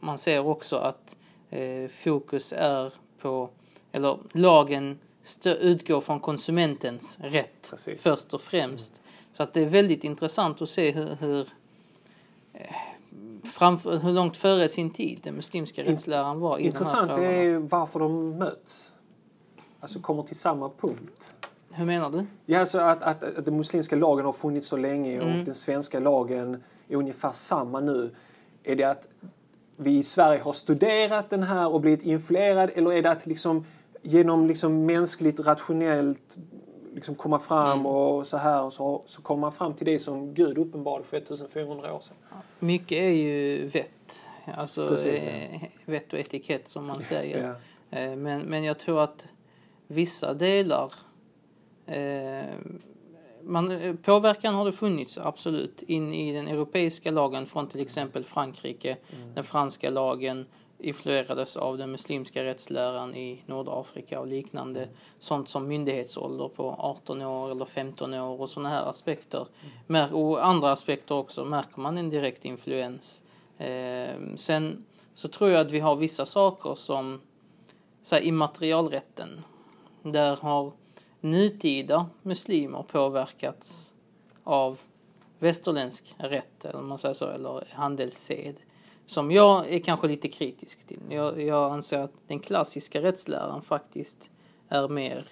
man 0.00 0.18
ser 0.18 0.46
också 0.46 0.76
att 0.76 1.16
eh, 1.50 1.88
fokus 1.88 2.52
är 2.56 2.92
på, 3.20 3.50
eller 3.92 4.18
lagen 4.32 4.98
utgår 5.44 6.00
från 6.00 6.20
konsumentens 6.20 7.18
rätt 7.20 7.70
Precis. 7.70 8.02
först 8.02 8.34
och 8.34 8.40
främst. 8.40 9.00
Så 9.32 9.42
att 9.42 9.54
det 9.54 9.60
är 9.60 9.66
väldigt 9.66 10.04
intressant 10.04 10.62
att 10.62 10.68
se 10.68 10.90
hur, 10.90 11.16
hur, 11.20 11.48
eh, 12.52 12.74
framför, 13.48 13.98
hur 13.98 14.12
långt 14.12 14.36
före 14.36 14.68
sin 14.68 14.90
tid 14.90 15.20
den 15.22 15.34
muslimska 15.34 15.82
rättsläran 15.84 16.40
var 16.40 16.58
i 16.58 16.66
Intressant 16.66 17.08
de 17.08 17.20
här 17.20 17.32
är 17.32 17.42
ju 17.42 17.58
varför 17.58 18.00
de 18.00 18.38
möts. 18.38 18.94
Alltså 19.80 20.00
kommer 20.00 20.22
till 20.22 20.36
samma 20.36 20.68
punkt. 20.68 21.32
Hur 21.70 21.84
menar 21.84 22.10
du? 22.10 22.26
Ja, 22.46 22.60
alltså 22.60 22.78
att, 22.78 23.02
att, 23.02 23.38
att 23.38 23.44
den 23.44 23.56
muslimska 23.56 23.96
lagen 23.96 24.24
har 24.24 24.32
funnits 24.32 24.66
så 24.66 24.76
länge 24.76 25.14
Mm. 25.14 25.38
och 25.38 25.44
den 25.44 25.54
svenska 25.54 26.00
lagen 26.00 26.62
är 26.88 26.96
ungefär 26.96 27.30
samma 27.32 27.80
nu. 27.80 28.10
Är 28.64 28.76
det 28.76 28.84
att 28.84 29.08
vi 29.76 29.98
i 29.98 30.02
Sverige 30.02 30.40
har 30.42 30.52
studerat 30.52 31.30
den 31.30 31.42
här 31.42 31.72
och 31.72 31.80
blivit 31.80 32.02
influerad 32.02 32.70
eller 32.74 32.92
är 32.92 33.02
det 33.02 33.10
att 33.10 33.26
liksom 33.26 33.64
genom 34.02 34.46
liksom 34.46 34.86
mänskligt 34.86 35.40
rationellt 35.40 36.38
liksom 36.98 37.14
komma 37.14 37.38
fram 37.38 37.72
Mm. 37.80 37.86
och 37.86 38.26
så 38.26 38.36
här 38.36 38.62
och 38.62 38.72
så, 38.72 39.02
så 39.06 39.22
kommer 39.22 39.40
man 39.40 39.52
fram 39.52 39.74
till 39.74 39.86
det 39.86 39.98
som 39.98 40.34
Gud 40.34 40.58
uppenbarade 40.58 41.04
för 41.04 41.16
1400 41.16 41.94
år 41.94 42.00
sedan. 42.00 42.16
Mycket 42.58 42.98
är 42.98 43.10
ju 43.10 43.66
vett. 43.68 44.28
Alltså 44.56 44.88
Precis, 44.88 45.06
ja. 45.06 45.12
eh, 45.30 45.60
vett 45.84 46.12
och 46.12 46.18
etikett 46.18 46.68
som 46.68 46.86
man 46.86 47.02
säger. 47.02 47.42
Ja. 47.90 47.98
Eh, 47.98 48.16
Men, 48.16 48.40
men 48.40 48.64
jag 48.64 48.78
tror 48.78 49.00
att 49.02 49.26
vissa 49.86 50.34
delar 50.34 50.92
eh, 51.86 52.44
man, 53.42 53.98
påverkan 54.02 54.54
har 54.54 54.64
det 54.64 54.72
funnits, 54.72 55.18
absolut, 55.18 55.82
in 55.82 56.14
i 56.14 56.32
den 56.32 56.48
europeiska 56.48 57.10
lagen 57.10 57.46
från 57.46 57.68
till 57.68 57.80
exempel 57.80 58.24
Frankrike. 58.24 58.96
Den 59.34 59.44
franska 59.44 59.90
lagen 59.90 60.46
influerades 60.78 61.56
av 61.56 61.78
den 61.78 61.90
muslimska 61.90 62.44
rättsläran 62.44 63.14
i 63.14 63.42
Nordafrika 63.46 64.20
och 64.20 64.26
liknande. 64.26 64.88
Sånt 65.18 65.48
som 65.48 65.68
myndighetsålder 65.68 66.48
på 66.48 66.74
18 66.78 67.22
år 67.22 67.50
eller 67.50 67.64
15 67.64 68.14
år 68.14 68.40
och 68.40 68.50
sådana 68.50 68.68
här 68.68 68.82
aspekter. 68.82 69.46
Mär- 69.86 70.12
Och 70.12 70.46
andra 70.46 70.72
aspekter 70.72 71.14
också 71.14 71.44
märker 71.44 71.80
man 71.80 71.98
en 71.98 72.10
direkt 72.10 72.44
influens. 72.44 73.22
Eh, 73.58 74.34
sen 74.36 74.84
så 75.14 75.28
tror 75.28 75.50
jag 75.50 75.60
att 75.66 75.72
vi 75.72 75.80
har 75.80 75.96
vissa 75.96 76.26
saker 76.26 76.74
som 76.74 77.20
så 78.02 78.14
här, 78.14 78.22
immaterialrätten. 78.22 79.44
Där 80.02 80.36
har 80.36 80.72
nutida 81.20 82.06
muslimer 82.22 82.82
påverkats 82.82 83.94
av 84.44 84.80
västerländsk 85.38 86.14
rätt, 86.18 86.64
eller 86.64 86.80
man 86.82 86.98
säger 86.98 87.14
så, 87.14 87.28
eller 87.28 87.68
handelssed. 87.70 88.56
Som 89.08 89.30
jag 89.30 89.72
är 89.72 89.78
kanske 89.78 90.08
lite 90.08 90.28
kritisk 90.28 90.86
till. 90.86 91.00
Jag, 91.08 91.42
jag 91.42 91.72
anser 91.72 91.98
att 91.98 92.12
den 92.26 92.40
klassiska 92.40 93.02
rättsläran 93.02 93.62
faktiskt 93.62 94.30
är 94.68 94.88
mer 94.88 95.24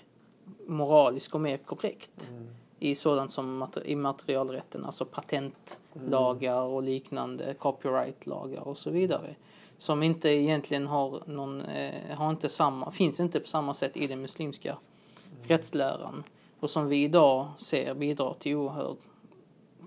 moralisk 0.67 1.35
och 1.35 1.41
mer 1.41 1.57
korrekt 1.57 2.33
i 2.79 2.95
sådant 2.95 3.33
som 3.33 3.63
mater- 3.63 3.87
immaterialrätten, 3.87 4.85
alltså 4.85 5.05
patentlagar 5.05 6.61
och 6.61 6.83
liknande, 6.83 7.55
copyrightlagar 7.55 8.69
och 8.69 8.79
så 8.79 8.91
vidare. 8.91 9.35
Som 9.79 10.03
inte 10.03 10.29
egentligen 10.29 10.87
har 10.87 11.23
någon, 11.27 11.61
eh, 11.61 12.17
har 12.17 12.31
inte 12.31 12.49
samma, 12.49 12.91
finns 12.91 13.21
inte 13.21 13.41
på 13.41 13.49
samma 13.49 13.75
sätt 13.75 13.97
i 13.97 14.07
den 14.07 14.21
muslimska 14.21 14.77
rättsläran. 15.43 16.25
Och 16.61 16.71
som 16.71 16.89
vi 16.89 17.05
idag 17.05 17.49
ser 17.59 17.95
bidrar 17.95 18.37
till 18.39 18.55
oerhörd, 18.55 18.97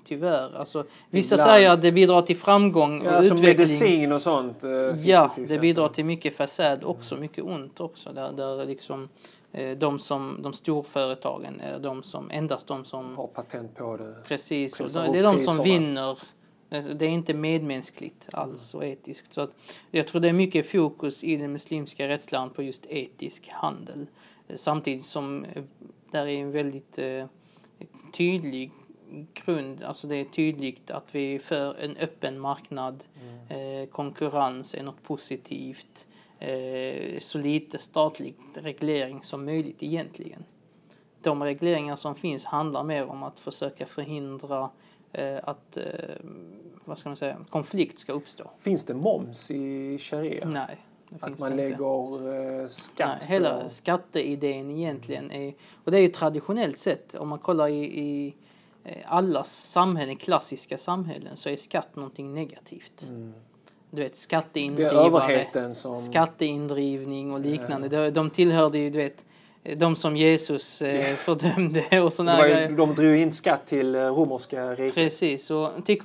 tyvärr. 0.06 0.56
Alltså, 0.56 0.86
vissa 1.10 1.36
Ibland- 1.36 1.50
säger 1.50 1.70
att 1.72 1.82
det 1.82 1.92
bidrar 1.92 2.22
till 2.22 2.38
framgång 2.38 3.00
och 3.02 3.06
Ja, 3.14 3.22
som 3.22 3.38
utveckling. 3.38 3.58
medicin 3.58 4.12
och 4.12 4.22
sånt. 4.22 4.64
eh, 4.64 4.72
Ja, 4.72 4.88
det 5.36 5.42
exempel. 5.42 5.60
bidrar 5.60 5.88
till 5.88 6.06
mycket 6.06 6.36
fasad 6.36 6.84
också, 6.84 7.16
mycket 7.16 7.44
ont 7.44 7.80
också. 7.80 8.12
Där, 8.14 8.32
där 8.32 8.66
liksom 8.66 9.10
eh, 9.52 9.78
de 9.78 10.00
som, 10.00 10.38
de 10.42 10.54
storföretagen 10.54 11.60
är 11.60 11.80
de 11.80 12.04
som, 12.04 12.32
endast 12.32 12.68
de 12.68 12.86
som, 12.86 13.18
Har 13.18 13.28
patent 13.28 13.76
på 13.76 13.98
det. 13.98 14.16
precis, 14.28 14.74
och 14.74 14.78
pressar 14.86 15.04
det 15.04 15.10
upp 15.10 15.16
är 15.16 15.24
de 15.24 15.40
som 15.40 15.64
vinner. 15.64 16.18
Det 16.70 16.82
det 16.94 17.06
är 17.06 17.10
inte 17.10 17.34
medmänskligt 17.34 18.28
alls 18.32 18.74
och 18.74 18.86
etiskt. 18.86 19.34
Så 19.34 19.42
att 19.42 19.52
jag 19.92 20.08
tror 20.08 20.22
det 20.22 20.30
är 20.30 20.34
mycket 20.34 20.72
fokus 20.72 21.24
i 21.24 21.36
den 21.38 21.52
muslimska 21.52 22.08
rättsläran 22.08 22.50
på 22.50 22.64
just 22.64 22.86
etisk 22.90 23.50
handel. 23.52 24.08
Samtidigt 24.56 25.06
som 25.06 25.44
eh, 25.46 25.64
där 26.12 26.26
är 26.28 26.42
en 26.42 26.52
väldigt 26.52 26.98
eh, 27.00 27.26
tydlig 28.14 28.72
grund, 29.34 29.84
alltså 29.84 30.08
det 30.08 30.16
är 30.16 30.26
tydligt 30.26 30.92
att 30.92 31.06
vi 31.12 31.36
är 31.36 31.40
för 31.40 31.76
en 31.80 31.98
öppen 31.98 32.40
marknad. 32.40 33.04
Eh, 33.50 33.90
konkurrens 33.90 34.76
är 34.76 34.84
något 34.84 35.04
positivt. 35.04 36.08
Eh, 36.40 37.20
så 37.20 37.38
lite 37.38 37.78
statlig 37.78 38.36
reglering 38.54 39.24
som 39.24 39.46
möjligt 39.46 39.84
egentligen. 39.84 40.44
De 41.22 41.44
regleringar 41.44 41.96
som 41.96 42.16
finns 42.16 42.46
handlar 42.46 42.84
mer 42.84 43.06
om 43.06 43.24
att 43.24 43.40
försöka 43.40 43.86
förhindra 43.86 44.70
eh, 45.12 45.38
att 45.44 45.78
eh, 45.78 45.84
vad 46.86 46.98
ska 46.98 47.10
man 47.10 47.18
säga, 47.18 47.38
konflikt 47.50 48.00
ska 48.00 48.14
uppstå. 48.14 48.52
Finns 48.60 48.86
det 48.86 48.94
moms 48.94 49.52
i 49.52 49.98
sharia? 49.98 50.48
Nej, 50.48 50.78
det 51.10 51.16
Att 51.26 51.40
man 51.40 51.52
inte. 51.52 51.64
lägger 51.64 52.62
eh, 52.62 52.68
skatt 52.68 53.18
Nej, 53.20 53.30
hela 53.30 53.70
skatteidén 53.70 54.72
egentligen 54.72 55.32
är, 55.32 55.54
och 55.84 55.92
det 55.92 55.98
är 55.98 56.02
ju 56.02 56.08
traditionellt 56.08 56.78
sett, 56.78 57.16
om 57.16 57.28
man 57.30 57.40
kollar 57.40 57.68
i, 57.68 58.00
i 58.00 58.36
alla 59.06 59.44
samhällen, 59.44 60.16
klassiska 60.16 60.78
samhällen, 60.78 61.38
så 61.38 61.50
är 61.50 61.56
skatt 61.56 61.96
någonting 61.96 62.34
negativt. 62.34 62.94
Du 63.00 63.06
vet 63.06 63.10
Mm. 63.10 63.34
Det 63.92 64.06
är 64.06 64.10
skatteindrivare, 64.14 65.76
som... 65.76 65.98
skatteindrivning 65.98 67.34
och 67.34 67.40
liknande. 67.40 67.90
De, 67.90 68.10
de 68.10 68.30
tillhörde 68.30 68.78
ju, 68.78 68.90
du 68.90 68.98
vet, 68.98 69.26
de 69.78 69.96
som 69.96 70.18
Jesus 70.18 70.82
eh, 70.82 71.16
fördömde 71.16 72.02
och 72.02 72.14
sådana 72.14 72.42
grejer. 72.42 72.70
de 72.70 72.96
drog 72.96 73.16
in 73.16 73.32
skatt 73.32 73.66
till 73.66 73.96
eh, 73.96 74.02
romerska 74.02 74.72
riket. 74.72 74.96
Precis, 74.96 75.52
och 75.52 75.70
till, 75.86 76.02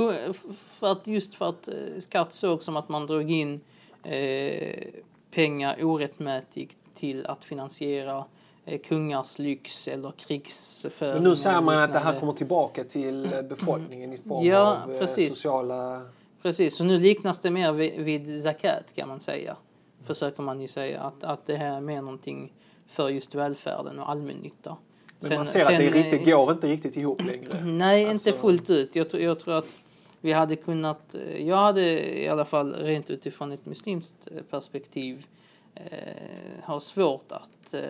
för 0.66 0.92
att, 0.92 1.06
just 1.06 1.34
för 1.34 1.48
att 1.48 1.68
eh, 1.68 1.74
skatt 1.98 2.32
såg 2.32 2.62
som 2.62 2.76
att 2.76 2.88
man 2.88 3.06
drog 3.06 3.30
in 3.30 3.60
eh, 4.02 4.84
pengar 5.30 5.84
orättmätigt 5.84 6.78
till 6.94 7.26
att 7.26 7.44
finansiera 7.44 8.18
eh, 8.18 8.24
kungars 8.88 9.38
lyx 9.38 9.88
eller 9.88 10.12
krigsföring. 10.12 11.14
Men 11.14 11.22
nu 11.22 11.36
säger 11.36 11.60
man 11.60 11.78
att 11.78 11.92
det 11.92 11.98
här 11.98 12.20
kommer 12.20 12.32
tillbaka 12.32 12.84
till 12.84 13.32
eh, 13.32 13.42
befolkningen 13.42 14.12
i 14.12 14.18
form 14.18 14.46
Ja, 14.46 14.82
av 14.84 14.92
eh, 14.92 14.98
precis. 14.98 15.34
sociala... 15.34 16.02
Precis, 16.42 16.76
så 16.76 16.84
nu 16.84 16.98
liknas 16.98 17.38
det 17.40 17.50
mer 17.50 17.72
vid, 17.72 18.00
vid 18.00 18.42
zakat 18.42 18.84
kan 18.94 19.08
man 19.08 19.20
säga. 19.20 19.56
Försöker 20.06 20.42
man 20.42 20.60
ju 20.60 20.68
säga 20.68 21.00
att, 21.00 21.24
att 21.24 21.46
det 21.46 21.56
här 21.56 21.76
är 21.76 21.80
mer 21.80 22.02
någonting 22.02 22.52
för 22.88 23.08
just 23.08 23.34
välfärden 23.34 23.98
och 23.98 24.10
allmännytta. 24.10 24.76
Men 25.20 25.28
Sen- 25.28 25.36
man 25.36 25.46
ser 25.46 25.60
att 25.60 25.66
sen, 25.66 25.76
det, 25.80 25.86
är 25.86 25.90
riktigt, 25.92 26.28
eh, 26.28 26.34
går 26.36 26.52
inte 26.52 26.66
riktigt 26.66 26.96
ihop 26.96 27.22
längre. 27.24 27.60
Nej, 27.64 28.08
Alltså- 28.10 28.28
inte 28.28 28.40
fullt 28.40 28.70
ut. 28.70 28.96
Jag, 28.96 29.10
tror- 29.10 29.22
jag 29.22 29.40
tror 29.40 29.54
att 29.54 29.68
vi 30.20 30.32
hade 30.32 30.56
kunnat, 30.56 31.14
eh, 31.14 31.48
jag 31.48 31.56
hade 31.56 31.82
i 32.22 32.28
alla 32.28 32.44
fall 32.44 32.74
rent 32.74 33.10
utifrån 33.10 33.52
ett 33.52 33.66
muslimskt 33.66 34.28
eh, 34.36 34.42
perspektiv 34.50 35.26
eh, 35.74 35.82
har 36.62 36.80
svårt 36.80 37.32
att 37.32 37.74
eh, 37.74 37.80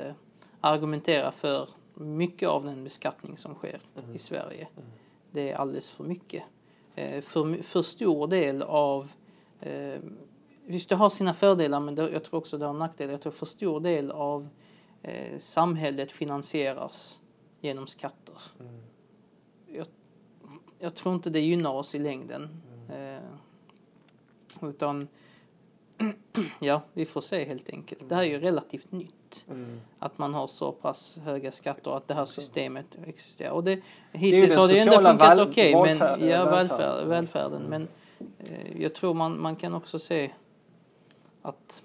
argumentera 0.65 1.33
för 1.33 1.69
mycket 1.95 2.49
av 2.49 2.65
den 2.65 2.85
beskattning 2.85 3.37
som 3.37 3.55
sker 3.55 3.81
Mm. 3.97 4.15
i 4.15 4.19
Sverige. 4.19 4.69
Det 5.31 5.51
är 5.51 5.57
alldeles 5.57 5.91
för 5.91 6.05
mycket. 6.05 6.43
Eh, 6.95 7.21
för, 7.21 7.63
för 7.63 7.83
stor 7.83 8.27
del 8.27 8.63
av 8.63 9.13
eh, 9.61 9.99
Visst, 10.67 10.89
det 10.89 10.95
har 10.95 11.11
sina 11.11 11.35
fördelar, 11.35 11.81
men 11.81 11.95
det, 11.95 12.11
jag 12.11 12.25
tror 12.25 12.39
också 12.39 12.59
det 12.59 12.67
har 12.67 12.73
nackdelar. 12.73 13.13
Jag 13.13 13.21
tror 13.21 13.33
för 13.33 13.47
stor 13.47 13.81
del 13.81 14.11
av 14.11 14.49
eh, 15.03 15.39
samhället 15.39 16.13
finansieras 16.13 17.23
genom 17.61 17.87
skatter. 17.87 18.35
Jag, 19.67 19.87
jag 20.79 20.95
tror 20.95 21.15
inte 21.15 21.31
det 21.31 21.41
gynnar 21.41 21.71
oss 21.73 21.95
i 21.95 21.99
längden. 21.99 22.63
Eh, 22.93 24.69
utan, 24.69 25.09
ja, 26.61 26.83
vi 26.93 27.07
får 27.07 27.21
se 27.21 27.45
helt 27.45 27.71
enkelt. 27.71 28.09
Det 28.09 28.15
här 28.15 28.23
är 28.23 28.27
ju 28.27 28.39
relativt 28.41 28.93
nytt. 28.93 29.47
Mm. 29.51 29.81
Att 29.99 30.19
man 30.19 30.35
har 30.35 30.47
så 30.47 30.73
pass 30.73 31.19
höga 31.25 31.53
skatter 31.53 31.91
och 31.91 31.97
att 31.97 32.09
det 32.09 32.15
här 32.15 32.25
systemet 32.25 32.87
existerar. 33.07 33.51
Och 33.51 33.65
det, 33.65 33.71
ju 33.73 33.83
hittills 34.13 34.49
den 34.49 34.61
har 34.61 34.69
det 34.69 34.79
ändå 34.79 34.93
sociala 34.93 35.11
funkat 35.11 35.49
okej. 35.49 35.73
men, 35.73 35.83
välfärden- 35.85 36.29
ja, 36.29 36.45
välfärd, 36.45 37.07
välfärden. 37.07 37.63
Men 37.63 37.89
eh, 38.39 38.83
jag 38.83 38.95
tror 38.95 39.15
man, 39.15 39.41
man 39.41 39.57
kan 39.57 39.75
också 39.75 39.99
se 39.99 40.31
att 41.43 41.83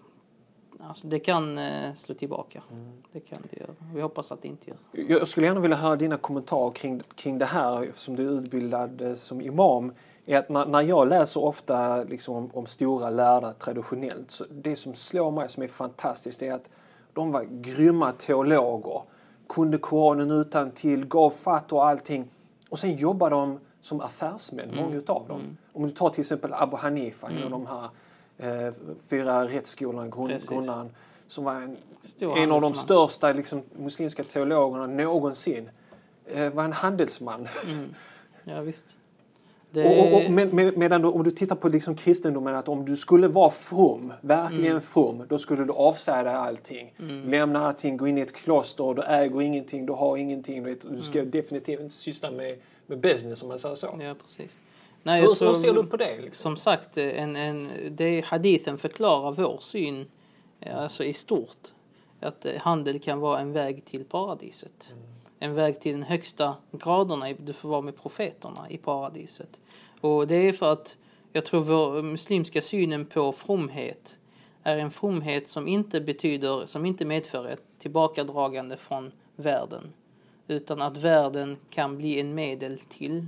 alltså, 0.83 1.07
det 1.07 1.19
kan 1.19 1.57
eh, 1.57 1.93
slå 1.93 2.15
tillbaka. 2.15 2.63
Mm. 2.71 2.91
Det 3.11 3.19
kan 3.19 3.37
det 3.49 3.59
göra. 3.59 3.75
Vi 3.93 4.01
hoppas 4.01 4.31
att 4.31 4.41
det 4.41 4.47
inte 4.47 4.69
gör. 4.69 4.77
Jag 5.09 5.27
skulle 5.27 5.47
gärna 5.47 5.59
vilja 5.59 5.77
höra 5.77 5.95
dina 5.95 6.17
kommentarer 6.17 6.71
kring, 6.71 7.01
kring 7.15 7.37
det 7.37 7.45
här 7.45 7.91
som 7.95 8.15
du 8.15 8.27
är 8.27 8.31
utbildad 8.31 9.01
eh, 9.01 9.15
som 9.15 9.41
imam. 9.41 9.93
Är 10.33 10.39
att 10.39 10.49
när, 10.49 10.65
när 10.65 10.81
jag 10.81 11.07
läser 11.07 11.43
ofta 11.43 12.03
liksom 12.03 12.35
om, 12.35 12.49
om 12.53 12.65
stora 12.65 13.09
lärda 13.09 13.53
traditionellt, 13.53 14.31
så 14.31 14.45
det 14.51 14.75
som 14.75 14.95
slår 14.95 15.31
mig 15.31 15.49
som 15.49 15.63
är 15.63 15.67
fantastiskt 15.67 16.41
är 16.41 16.53
att 16.53 16.69
de 17.13 17.31
var 17.31 17.43
grymma 17.49 18.11
teologer, 18.11 19.01
kunde 19.49 19.77
Koranen 19.77 20.31
utan 20.31 20.71
till, 20.71 21.05
gav 21.05 21.29
fatt 21.29 21.71
och 21.71 21.87
allting. 21.87 22.27
Och 22.69 22.79
sen 22.79 22.95
jobbade 22.95 23.35
de 23.35 23.59
som 23.81 24.01
affärsmän, 24.01 24.75
många 24.75 24.95
utav 24.95 25.27
dem. 25.27 25.39
Mm. 25.41 25.57
Om 25.73 25.83
du 25.83 25.89
tar 25.89 26.09
till 26.09 26.21
exempel 26.21 26.53
Abu 26.53 26.77
Hanifa, 26.77 27.27
en 27.27 27.37
av 27.37 27.39
Mm. 27.39 27.51
de 27.51 27.67
här 27.67 27.89
eh, 28.67 28.73
fyra 29.07 29.45
rättsskolorna, 29.47 30.07
grund, 30.07 30.47
grundaren, 30.47 30.89
som 31.27 31.43
var 31.43 31.53
en, 31.53 31.77
en 32.37 32.51
av 32.51 32.61
de 32.61 32.73
största 32.73 33.33
liksom, 33.33 33.63
muslimska 33.77 34.23
teologerna 34.23 34.87
någonsin. 34.87 35.69
Eh, 36.25 36.53
var 36.53 36.63
en 36.63 36.73
handelsman. 36.73 37.47
Mm. 37.67 37.95
Ja, 38.43 38.61
visst. 38.61 38.97
Och, 39.75 39.99
och, 39.99 40.13
och, 40.25 40.32
med, 40.32 40.53
med, 40.53 40.77
medan 40.77 41.01
du, 41.01 41.08
om 41.08 41.23
du 41.23 41.32
tittar 41.32 41.55
på 41.55 41.69
liksom 41.69 41.95
kristendomen, 41.95 42.55
att 42.55 42.69
om 42.69 42.86
du 42.86 42.95
skulle 42.97 43.27
vara 43.27 43.49
from, 43.49 44.13
verkligen 44.21 44.65
Mm. 44.71 44.82
from, 44.82 45.23
då 45.29 45.38
skulle 45.38 45.63
du 45.65 45.73
avsäga 45.73 46.23
dig 46.23 46.34
allting. 46.34 46.93
Lämna 47.25 47.65
allting, 47.67 47.97
gå 47.97 48.08
in 48.08 48.17
i 48.17 48.21
ett 48.21 48.34
kloster, 48.36 48.93
du 48.93 49.01
äger 49.01 49.41
ingenting, 49.41 49.86
du 49.86 49.93
har 49.93 50.17
ingenting. 50.17 50.63
Du, 50.63 50.69
vet, 50.69 50.82
du 50.95 51.01
ska 51.01 51.19
Mm. 51.19 51.32
definitivt 51.32 51.79
inte 51.79 51.95
syssla 51.95 52.32
med, 52.32 52.58
med 52.88 52.99
business 52.99 53.41
om 53.41 53.47
man 53.47 53.60
säger 53.60 53.75
så. 53.75 53.97
Ja, 54.01 54.15
precis. 54.21 54.60
Nej, 55.03 55.21
hur, 55.21 55.34
tror- 55.36 55.47
hur 55.47 55.55
ser 55.55 55.73
du 55.73 55.84
på 55.84 55.97
det? 55.97 56.17
Liksom? 56.21 56.34
Som 56.34 56.58
sagt, 56.58 56.97
en, 56.97 57.36
en, 57.36 57.69
det 57.91 58.25
hadithen 58.25 58.77
förklarar 58.77 59.32
vår 59.32 59.58
syn 59.60 60.05
eh, 60.62 60.77
alltså 60.77 61.03
i 61.03 61.13
stort. 61.13 61.67
Att 62.21 62.45
eh, 62.45 62.51
handel 62.58 62.99
kan 62.99 63.19
vara 63.19 63.39
en 63.39 63.51
väg 63.51 63.86
till 63.86 64.03
paradiset. 64.05 64.93
En 65.39 65.54
väg 65.54 65.80
till 65.80 65.91
den 65.91 66.04
högsta 66.04 66.56
graderna. 66.71 67.34
Du 67.34 67.54
får 67.54 67.69
vara 67.69 67.82
med 67.82 67.97
profeterna 67.97 68.69
i 68.69 68.78
paradiset. 68.78 69.60
Och 70.02 70.28
det 70.28 70.36
är 70.36 70.54
för 70.54 70.73
att 70.73 70.97
jag 71.34 71.45
tror 71.45 71.62
vår 71.62 72.02
muslimska 72.02 72.62
synen 72.62 73.06
på 73.06 73.32
fromhet 73.32 74.17
är 74.63 74.78
en 74.78 74.91
fromhet 74.91 75.47
som 75.47 75.67
inte 75.67 76.02
betyder, 76.02 76.65
som 76.65 76.86
inte 76.86 77.06
medför 77.06 77.47
ett 77.47 77.63
tillbakadragande 77.80 78.78
från 78.78 79.12
världen. 79.36 79.93
Utan 80.47 80.82
att 80.82 80.97
världen 80.97 81.58
kan 81.69 81.97
bli 81.97 82.19
en 82.19 82.36
medel 82.36 82.80
till 82.80 83.25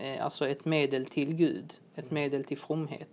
eh, 0.00 0.24
alltså 0.24 0.48
ett 0.48 0.64
medel 0.64 1.06
till 1.06 1.34
Gud, 1.34 1.74
ett 1.94 2.10
medel 2.10 2.44
till 2.44 2.58
fromhet 2.58 3.08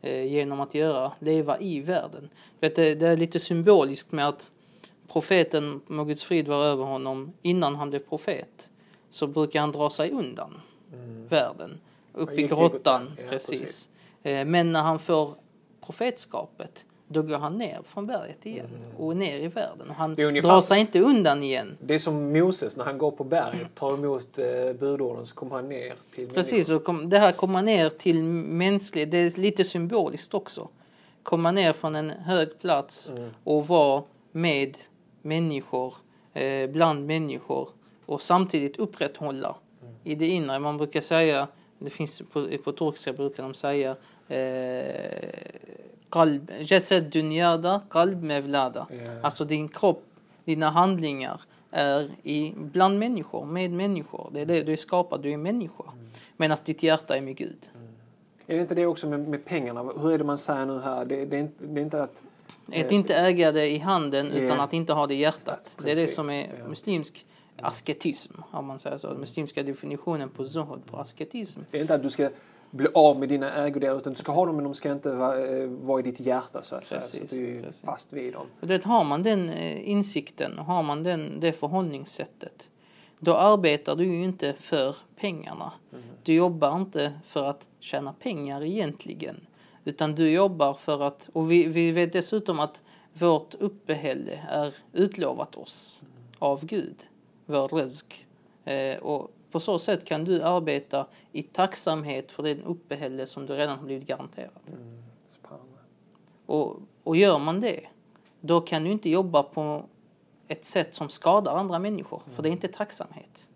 eh, 0.00 0.24
genom 0.24 0.60
att 0.60 0.74
göra, 0.74 1.12
leva 1.18 1.60
i 1.60 1.80
världen. 1.80 2.30
Det, 2.60 2.74
det 2.74 3.02
är 3.02 3.16
lite 3.16 3.40
symboliskt 3.40 4.12
med 4.12 4.28
att 4.28 4.50
profeten, 5.12 5.80
må 5.86 6.04
Guds 6.04 6.24
frid 6.24 6.48
vara 6.48 6.64
över 6.64 6.84
honom, 6.84 7.32
innan 7.42 7.76
han 7.76 7.90
blev 7.90 7.98
profet 8.00 8.68
så 9.10 9.26
brukar 9.26 9.60
han 9.60 9.72
dra 9.72 9.90
sig 9.90 10.10
undan 10.10 10.60
världen, 11.28 11.80
upp 12.14 12.30
i 12.32 12.42
grottan, 12.42 13.12
ja, 13.16 13.22
precis. 13.30 13.60
precis. 13.60 13.88
Eh, 14.22 14.44
men 14.44 14.72
när 14.72 14.82
han 14.82 14.98
får 14.98 15.34
profetskapet 15.86 16.84
då 17.08 17.22
går 17.22 17.38
han 17.38 17.58
ner 17.58 17.80
från 17.84 18.06
berget 18.06 18.46
igen 18.46 18.66
och 18.98 19.16
ner 19.16 19.38
i 19.38 19.48
världen. 19.48 19.88
Och 19.90 19.94
han 19.94 20.12
Mm. 20.12 20.28
Ungefär- 20.28 20.48
drar 20.48 20.60
sig 20.60 20.80
inte 20.80 21.00
undan 21.00 21.42
igen. 21.42 21.76
Det 21.80 21.94
är 21.94 21.98
som 21.98 22.32
Moses 22.32 22.76
när 22.76 22.84
han 22.84 22.98
går 22.98 23.10
på 23.10 23.24
berget, 23.24 23.74
tar 23.74 23.94
emot 23.94 24.38
eh, 24.38 24.72
budorden, 24.72 25.26
så 25.26 25.34
kommer 25.34 25.56
han 25.56 25.68
ner 25.68 25.94
till 26.14 26.28
Precis, 26.28 26.70
och 26.70 26.84
kom, 26.84 27.08
det 27.10 27.18
här 27.18 27.32
kommer 27.32 27.62
ner 27.62 27.88
till 27.88 28.22
mänsklig, 28.22 29.10
det 29.10 29.18
är 29.18 29.38
lite 29.40 29.64
symboliskt 29.64 30.34
också. 30.34 30.68
Komma 31.22 31.50
ner 31.52 31.72
från 31.72 31.94
en 31.96 32.10
hög 32.10 32.58
plats 32.60 33.10
Mm. 33.10 33.30
och 33.44 33.66
vara 33.66 34.02
med 34.32 34.76
människor, 35.22 35.94
eh, 36.32 36.70
bland 36.70 37.06
människor 37.06 37.68
och 38.06 38.22
samtidigt 38.22 38.76
upprätthålla 38.76 39.56
Mm. 39.82 39.94
i 40.04 40.14
det 40.14 40.26
inre. 40.26 40.58
Man 40.58 40.76
brukar 40.76 41.00
säga, 41.00 41.48
det 41.78 41.90
finns 41.90 42.22
på, 42.32 42.48
på 42.64 42.72
turkiska 42.72 43.12
brukar 43.12 43.42
de 43.42 43.54
säga 43.54 43.96
eh, 44.28 45.30
qalb, 46.10 46.50
jasad 46.60 47.02
dunyada, 47.04 47.80
qalb 47.90 48.22
mevlada. 48.22 48.86
Alltså 49.22 49.44
din 49.44 49.68
kropp, 49.68 50.04
dina 50.44 50.70
handlingar 50.70 51.40
är 51.70 52.10
i, 52.22 52.52
bland 52.56 52.98
människor, 52.98 53.46
med 53.46 53.70
människor. 53.70 54.30
Det 54.32 54.40
är 54.40 54.46
det 54.46 54.62
du 54.62 54.72
är 54.72 54.76
skapad, 54.76 55.22
du 55.22 55.32
är 55.32 55.36
människa. 55.36 55.84
Mm. 55.92 56.10
Medan 56.36 56.56
ditt 56.64 56.82
hjärta 56.82 57.16
är 57.16 57.20
med 57.20 57.36
Gud. 57.36 57.70
Är 58.46 58.54
det 58.54 58.60
inte 58.60 58.74
det 58.74 58.86
också 58.86 59.06
med, 59.06 59.28
med 59.28 59.44
pengarna? 59.44 59.82
Hur 59.82 60.12
är 60.12 60.18
det 60.18 60.24
man 60.24 60.38
säger 60.38 60.66
nu 60.66 60.80
här? 60.80 61.04
Det, 61.04 61.24
det, 61.24 61.36
är, 61.36 61.40
inte, 61.40 61.66
det 61.66 61.80
är 61.80 61.82
inte 61.82 62.02
att... 62.02 62.22
Att 62.66 62.92
inte 62.92 63.14
äga 63.14 63.52
det 63.52 63.70
i 63.70 63.78
handen 63.78 64.26
utan 64.26 64.60
att 64.60 64.72
inte 64.72 64.92
ha 64.92 65.06
det 65.06 65.14
i 65.14 65.18
hjärtat. 65.18 65.74
Det 65.78 65.90
är 65.90 65.94
det 65.94 66.02
Precis, 66.02 66.16
som 66.16 66.30
är 66.30 66.64
muslimsk 66.68 67.26
asketism, 67.60 68.32
om 68.50 68.66
man 68.66 68.78
säger 68.78 68.98
så. 68.98 69.08
Den 69.08 69.20
muslimska 69.20 69.62
definitionen 69.62 70.28
på 70.28 70.44
zuhud, 70.44 70.86
på 70.86 70.96
asketism. 70.96 71.60
Det 71.70 71.78
är 71.78 71.80
inte 71.82 71.94
att 71.94 72.02
du 72.02 72.10
ska 72.10 72.28
bli 72.70 72.88
av 72.94 73.18
med 73.18 73.28
dina 73.28 73.66
ägodelar 73.66 73.96
utan 73.96 74.12
du 74.12 74.18
ska 74.18 74.32
ha 74.32 74.46
dem 74.46 74.56
men 74.56 74.64
de 74.64 74.74
ska 74.74 74.92
inte 74.92 75.10
vara, 75.10 75.46
eh, 75.46 75.66
vara 75.68 76.00
i 76.00 76.02
ditt 76.02 76.20
hjärta 76.20 76.62
så 76.62 76.76
att 76.76 76.86
säga. 76.86 77.00
Så 77.00 77.18
Precis, 77.18 77.30
du 77.30 77.58
är 77.58 77.62
precis. 77.62 77.82
fast 77.82 78.12
vid 78.12 78.32
dem. 78.32 78.46
Och 78.60 78.66
det, 78.66 78.84
har 78.84 79.04
man 79.04 79.22
den 79.22 79.48
eh, 79.48 79.90
insikten, 79.90 80.58
har 80.58 80.82
man 80.82 81.02
den, 81.02 81.40
det 81.40 81.52
förhållningssättet, 81.52 82.68
då 83.18 83.36
arbetar 83.36 83.96
du 83.96 84.04
ju 84.04 84.24
inte 84.24 84.54
för 84.58 84.96
pengarna. 85.16 85.72
Du 86.22 86.34
jobbar 86.34 86.76
inte 86.76 87.12
för 87.26 87.44
att 87.44 87.66
tjäna 87.80 88.12
pengar 88.12 88.62
egentligen. 88.62 89.46
Utan 89.84 90.14
du 90.14 90.30
jobbar 90.30 90.74
för 90.74 91.02
att, 91.02 91.30
och 91.32 91.50
vi, 91.50 91.66
vi 91.66 91.92
vet 91.92 92.12
dessutom 92.12 92.60
att 92.60 92.82
vårt 93.12 93.54
uppehälle 93.54 94.40
är 94.50 94.74
utlovat 94.92 95.56
oss 95.56 96.02
av 96.38 96.64
Gud, 96.64 97.06
vår 97.46 97.68
rizk. 97.68 98.26
Eh, 98.64 98.98
och 98.98 99.30
på 99.50 99.60
så 99.60 99.78
sätt 99.78 100.04
kan 100.04 100.24
du 100.24 100.42
arbeta 100.42 101.06
i 101.32 101.42
tacksamhet 101.42 102.32
för 102.32 102.42
den 102.42 102.62
uppehälle 102.62 103.26
som 103.26 103.46
du 103.46 103.54
redan 103.54 103.78
har 103.78 103.86
blivit 103.86 104.06
garanterad. 104.06 104.50
Spännande. 105.26 105.78
Och, 106.46 106.76
och 107.04 107.16
gör 107.16 107.38
man 107.38 107.60
det, 107.60 107.80
då 108.40 108.60
kan 108.60 108.84
du 108.84 108.90
inte 108.90 109.10
jobba 109.10 109.42
på 109.42 109.84
ett 110.48 110.64
sätt 110.64 110.94
som 110.94 111.08
skadar 111.08 111.56
andra 111.56 111.78
människor, 111.78 112.22
för 112.34 112.42
det 112.42 112.48
är 112.48 112.52
inte 112.52 112.68
tacksamhet. 112.68 113.48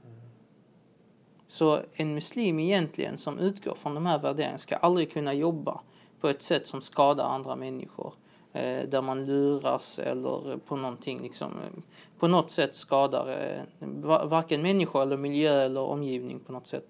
Så 1.46 1.80
en 1.92 2.14
muslim 2.14 2.58
egentligen 2.58 3.18
som 3.18 3.38
utgår 3.38 3.74
från 3.74 3.94
de 3.94 4.06
här 4.06 4.18
värderingarna 4.18 4.58
ska 4.58 4.76
aldrig 4.76 5.12
kunna 5.12 5.34
jobba 5.34 5.80
på 6.26 6.30
ett 6.30 6.42
sätt 6.42 6.66
som 6.66 6.80
skadar 6.80 7.24
andra 7.24 7.56
människor. 7.56 8.14
Eh, 8.52 8.88
där 8.88 9.02
man 9.02 9.26
luras 9.26 9.98
eller 9.98 10.56
på 10.56 10.76
någonting 10.76 11.22
liksom, 11.22 11.52
eh, 11.52 11.82
på 12.18 12.28
något 12.28 12.50
sätt 12.50 12.74
skadar 12.74 13.28
eh, 13.28 13.62
va- 13.80 14.24
varken 14.24 14.62
människor 14.62 15.02
eller 15.02 15.16
miljö 15.16 15.62
eller 15.62 15.80
omgivning 15.80 16.40
på 16.40 16.52
något 16.52 16.66
sätt. 16.66 16.88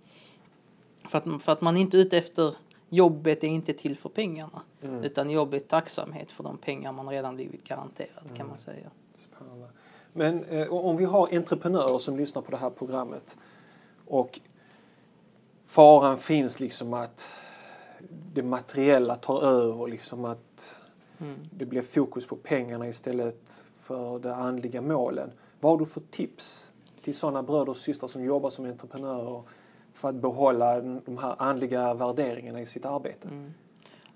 För 1.09 1.19
att, 1.19 1.43
för 1.43 1.53
att 1.53 1.61
man 1.61 1.77
är 1.77 1.81
inte 1.81 1.97
ute 1.97 2.19
efter 2.19 2.55
jobbet 2.89 3.45
är 3.45 3.49
inte 3.49 3.73
till 3.73 3.97
för 3.97 4.09
pengarna. 4.09 4.63
Utan 5.03 5.31
jobb 5.31 5.55
är 5.55 5.59
tacksamhet 5.59 6.33
för 6.33 6.45
de 6.45 6.59
pengar 6.59 6.93
man 6.93 7.09
redan 7.09 7.35
blivit 7.35 7.65
garanterad 7.69 8.37
kan 8.37 8.49
man 8.49 8.59
säga. 8.59 8.91
Spännande. 9.15 9.67
Men 10.13 10.45
eh, 10.45 10.73
om 10.73 10.97
vi 10.97 11.05
har 11.05 11.29
entreprenörer 11.37 11.99
som 11.99 12.17
lyssnar 12.17 12.43
på 12.43 12.51
det 12.51 12.57
här 12.57 12.71
programmet 12.71 13.37
och 14.07 14.41
faran 15.67 16.19
finns 16.19 16.61
liksom 16.61 16.95
att 16.95 17.33
det 18.37 18.43
materiella 18.43 19.15
tar 19.15 19.43
över, 19.43 19.87
liksom 19.87 20.25
att 20.25 20.83
Mm. 21.19 21.39
det 21.51 21.67
blir 21.67 21.83
fokus 21.83 22.27
på 22.27 22.37
pengarna 22.37 22.89
istället 22.89 23.67
för 23.77 24.19
de 24.19 24.29
andliga 24.29 24.83
målen. 24.83 25.33
Vad 25.61 25.73
har 25.73 25.79
du 25.79 25.87
för 25.87 26.01
tips 26.11 26.73
till 27.03 27.15
sådana 27.15 27.43
bröder 27.43 27.69
och 27.69 27.77
systrar 27.77 28.09
som 28.09 28.25
jobbar 28.25 28.51
som 28.51 28.65
entreprenörer 28.65 29.43
för 29.93 30.09
att 30.09 30.15
behålla 30.15 30.81
de 30.81 31.19
här 31.19 31.35
andliga 31.39 31.95
värderingarna 31.95 32.61
i 32.61 32.67
sitt 32.67 32.85
arbete? 32.85 33.29
Mm. 33.29 33.55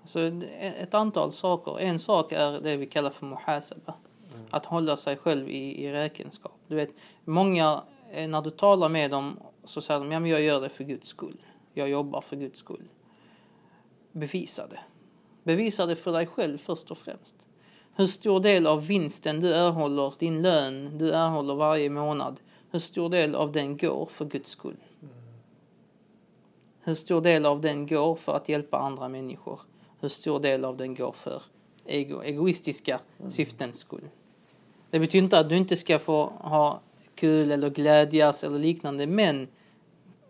Så 0.05 0.19
ett 0.59 0.93
antal 0.93 1.31
saker. 1.31 1.79
En 1.79 1.99
sak 1.99 2.31
är 2.31 2.61
det 2.61 2.77
vi 2.77 2.85
kallar 2.85 3.09
för 3.09 3.25
muhasaba. 3.25 3.93
Att 4.49 4.65
hålla 4.65 4.97
sig 4.97 5.17
själv 5.17 5.49
i, 5.49 5.85
i 5.85 5.91
räkenskap. 5.91 6.55
Du 6.67 6.75
vet, 6.75 6.89
många, 7.25 7.81
eh, 8.11 8.27
när 8.29 8.41
du 8.41 8.49
talar 8.49 8.89
med 8.89 9.11
dem 9.11 9.39
så 9.63 9.81
säger 9.81 9.99
de, 9.99 10.11
ja 10.11 10.19
men 10.19 10.31
jag 10.31 10.41
gör 10.41 10.61
det 10.61 10.69
för 10.69 10.83
Guds 10.83 11.07
skull. 11.07 11.41
Jag 11.73 11.89
jobbar 11.89 12.21
för 12.21 12.35
Guds 12.35 12.59
skull. 12.59 12.87
Bevisa 14.11 14.67
det. 14.67 14.79
Bevisa 15.43 15.85
det 15.85 15.95
för 15.95 16.11
dig 16.11 16.27
själv 16.27 16.57
först 16.57 16.91
och 16.91 16.97
främst. 16.97 17.35
Hur 17.95 18.05
stor 18.05 18.39
del 18.39 18.67
av 18.67 18.87
vinsten 18.87 19.39
du 19.39 19.55
erhåller, 19.55 20.13
din 20.19 20.41
lön 20.41 20.97
du 20.97 21.11
erhåller 21.11 21.55
varje 21.55 21.89
månad, 21.89 22.39
hur 22.71 22.79
stor 22.79 23.09
del 23.09 23.35
av 23.35 23.51
den 23.51 23.77
går 23.77 24.05
för 24.05 24.25
Guds 24.25 24.49
skull? 24.49 24.77
Hur 26.81 26.95
stor 26.95 27.21
del 27.21 27.45
av 27.45 27.61
den 27.61 27.87
går 27.87 28.15
för 28.15 28.35
att 28.35 28.49
hjälpa 28.49 28.77
andra 28.77 29.09
människor? 29.09 29.59
Hur 29.99 30.07
stor 30.07 30.39
del 30.39 30.65
av 30.65 30.77
den 30.77 30.95
går 30.95 31.11
för 31.11 31.41
ego, 31.85 32.21
egoistiska 32.23 32.99
syftens 33.29 33.77
skull? 33.77 34.09
Det 34.89 34.99
betyder 34.99 35.23
inte 35.23 35.39
att 35.39 35.49
du 35.49 35.57
inte 35.57 35.75
ska 35.75 35.99
få 35.99 36.25
ha 36.25 36.81
kul 37.15 37.51
eller 37.51 37.69
glädjas 37.69 38.43
eller 38.43 38.59
liknande, 38.59 39.07
men 39.07 39.47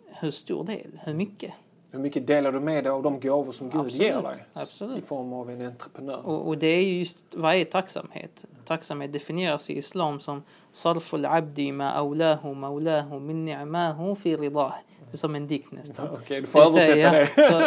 hur 0.05 0.31
stor 0.31 0.63
del? 0.63 0.99
Hur 1.03 1.13
mycket? 1.13 1.53
Hur 1.91 1.99
mycket 1.99 2.27
delar 2.27 2.51
du 2.51 2.59
med 2.59 2.83
dig 2.83 2.91
av 2.91 3.03
de 3.03 3.19
gåvor 3.19 3.51
som 3.51 3.69
Gud 3.69 3.81
Absolut, 3.81 4.07
ger 4.07 4.21
dig? 4.21 4.45
absolut. 4.53 4.97
I 4.97 5.01
form 5.01 5.33
av 5.33 5.49
en 5.49 5.65
entreprenör. 5.65 6.25
Och, 6.25 6.47
och 6.47 6.57
det 6.57 6.67
är 6.67 6.83
ju 6.83 6.99
just, 6.99 7.35
vad 7.35 7.55
är 7.55 7.65
tacksamhet? 7.65 8.45
Tacksamhet 8.65 9.13
definieras 9.13 9.69
i 9.69 9.77
islam 9.77 10.19
som 10.19 10.43
sarful 10.71 11.25
abdi 11.25 11.71
ma 11.71 11.89
aulahu 11.89 12.53
maulahu 12.53 13.19
min 13.19 13.45
ni'mahu 13.45 14.15
fi 14.15 14.35
ridah. 14.35 14.73
Det 14.99 15.15
är 15.15 15.17
som 15.17 15.35
en 15.35 15.47
dikt 15.47 15.71
nästan. 15.71 16.07
Okej, 16.11 16.19
okay, 16.23 16.41
du 16.41 16.47
får 16.47 16.59
Det 16.59 16.65
översätta 16.65 17.11
säga, 17.11 17.11
det. 17.11 17.51
så, 17.51 17.59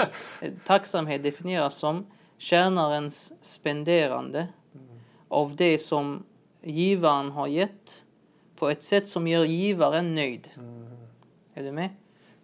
eh, 0.46 0.52
tacksamhet 0.66 1.22
definieras 1.22 1.74
som 1.74 2.06
tjänarens 2.38 3.32
spenderande 3.40 4.46
av 5.28 5.56
det 5.56 5.78
som 5.78 6.22
givaren 6.62 7.30
har 7.30 7.46
gett 7.46 8.04
på 8.56 8.68
ett 8.68 8.82
sätt 8.82 9.08
som 9.08 9.26
gör 9.26 9.44
givaren 9.44 10.14
nöjd. 10.14 10.48
Är 11.54 11.62
du 11.62 11.72
med? 11.72 11.88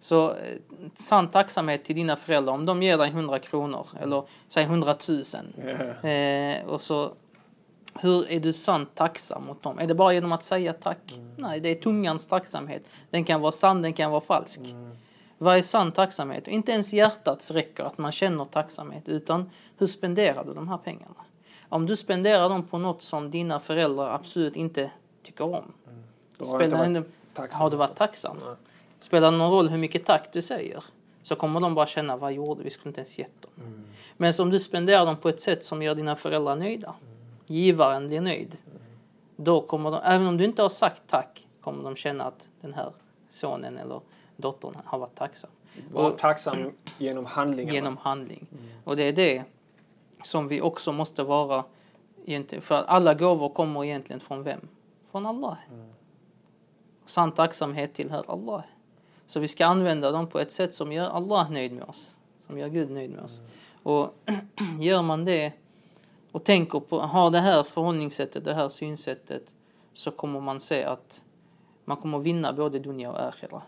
Så 0.01 0.31
eh, 0.31 0.57
sann 0.95 1.27
tacksamhet 1.31 1.83
till 1.83 1.95
dina 1.95 2.15
föräldrar 2.15 2.53
om 2.53 2.65
de 2.65 2.83
ger 2.83 2.97
dig 2.97 3.09
100 3.09 3.39
kronor 3.39 3.87
eller 4.01 4.23
säg 4.47 4.63
100 4.63 4.95
000. 5.09 5.23
Eh, 6.11 6.65
och 6.65 6.81
så 6.81 7.13
hur 7.93 8.31
är 8.31 8.39
du 8.39 8.53
sant 8.53 8.89
tacksam 8.95 9.45
mot 9.45 9.63
dem? 9.63 9.79
Är 9.79 9.87
det 9.87 9.95
bara 9.95 10.13
genom 10.13 10.31
att 10.31 10.43
säga 10.43 10.73
tack? 10.73 11.19
Nej, 11.37 11.59
det 11.59 11.69
är 11.69 11.75
tungans 11.75 12.27
tacksamhet. 12.27 12.89
Den 13.09 13.23
kan 13.23 13.41
vara 13.41 13.51
sann, 13.51 13.81
den 13.81 13.93
kan 13.93 14.11
vara 14.11 14.21
falsk. 14.21 14.59
Vad 15.37 15.57
är 15.57 15.61
sann 15.61 15.91
tacksamhet? 15.91 16.47
Inte 16.47 16.71
ens 16.71 16.93
hjärtats 16.93 17.51
räcker 17.51 17.83
att 17.83 17.97
man 17.97 18.11
känner 18.11 18.45
tacksamhet, 18.45 19.09
utan 19.09 19.49
hur 19.77 19.87
spenderar 19.87 20.43
du 20.43 20.53
de 20.53 20.67
här 20.67 20.77
pengarna? 20.77 21.15
Om 21.69 21.85
du 21.85 21.95
spenderar 21.95 22.49
dem 22.49 22.67
på 22.67 22.77
något 22.77 23.01
som 23.01 23.31
dina 23.31 23.59
föräldrar 23.59 24.15
absolut 24.15 24.55
inte 24.55 24.91
tycker 25.23 25.43
om, 25.43 25.51
har 25.51 25.61
jag 26.37 26.43
inte 26.43 26.45
spelar 26.45 26.89
varit 26.89 27.05
tacksam. 27.33 27.61
har 27.61 27.69
du 27.69 27.77
varit 27.77 27.95
tacksam? 27.95 28.37
Nej. 28.45 28.55
Spelar 29.01 29.31
det 29.31 29.37
någon 29.37 29.51
roll 29.51 29.69
hur 29.69 29.77
mycket 29.77 30.05
tack 30.05 30.33
du 30.33 30.41
säger? 30.41 30.83
Så 31.21 31.35
kommer 31.35 31.59
de 31.59 31.75
bara 31.75 31.87
känna, 31.87 32.17
vad 32.17 32.33
gjorde 32.33 32.63
vi? 32.63 32.69
Skulle 32.69 32.89
inte 32.89 32.99
ens 32.99 33.19
gett 33.19 33.41
dem. 33.41 33.51
Mm. 33.57 33.83
Men 34.17 34.33
om 34.39 34.51
du 34.51 34.59
spenderar 34.59 35.05
dem 35.05 35.17
på 35.17 35.29
ett 35.29 35.41
sätt 35.41 35.63
som 35.63 35.81
gör 35.81 35.95
dina 35.95 36.15
föräldrar 36.15 36.55
nöjda, 36.55 36.95
givaren 37.47 38.07
blir 38.07 38.21
nöjd, 38.21 38.57
då 39.35 39.61
kommer 39.61 39.91
de, 39.91 39.99
även 40.03 40.27
om 40.27 40.37
du 40.37 40.45
inte 40.45 40.61
har 40.61 40.69
sagt 40.69 41.01
tack, 41.07 41.47
kommer 41.61 41.83
de 41.83 41.95
känna 41.95 42.23
att 42.23 42.47
den 42.61 42.73
här 42.73 42.93
sonen 43.29 43.77
eller 43.77 44.01
dottern 44.37 44.75
har 44.85 44.99
varit 44.99 45.15
tacksam. 45.15 45.49
Var 45.91 46.11
tacksam 46.11 46.71
genom 46.97 47.25
handlingarna. 47.25 47.73
Genom 47.73 47.97
handling. 47.97 48.47
Och 48.83 48.95
det 48.95 49.03
är 49.03 49.13
det 49.13 49.43
som 50.23 50.47
vi 50.47 50.61
också 50.61 50.91
måste 50.91 51.23
vara 51.23 51.63
för 52.59 52.83
alla 52.83 53.13
gåvor 53.13 53.49
kommer 53.49 53.85
egentligen 53.85 54.19
från 54.19 54.43
vem? 54.43 54.67
Från 55.11 55.25
Allah. 55.25 55.57
Sann 57.05 57.31
tacksamhet 57.31 57.93
tillhör 57.93 58.23
Allah. 58.27 58.63
Så 59.31 59.39
vi 59.39 59.47
ska 59.47 59.65
använda 59.65 60.11
dem 60.11 60.27
på 60.27 60.39
ett 60.39 60.51
sätt 60.51 60.73
som 60.73 60.91
gör 60.91 61.09
Allah 61.09 61.51
nöjd 61.51 61.71
med 61.71 61.83
oss. 61.83 62.17
Som 62.39 62.57
gör 62.57 62.67
Gud 62.67 62.91
nöjd 62.91 63.11
med 63.11 63.23
oss. 63.23 63.41
Och 63.83 64.15
gör 64.79 65.01
man 65.01 65.25
det 65.25 65.53
och 66.31 66.43
tänker 66.43 66.79
på, 66.79 66.99
har 66.99 67.31
det 67.31 67.39
här 67.39 67.63
förhållningssättet, 67.63 68.43
det 68.43 68.53
här 68.53 68.69
synsättet 68.69 69.43
så 69.93 70.11
kommer 70.11 70.39
man 70.39 70.59
se 70.59 70.83
att 70.83 71.23
man 71.85 71.97
kommer 71.97 72.19
vinna 72.19 72.53
både 72.53 72.79
Dunja 72.79 73.11
och 73.11 73.27
akhira. 73.27 73.61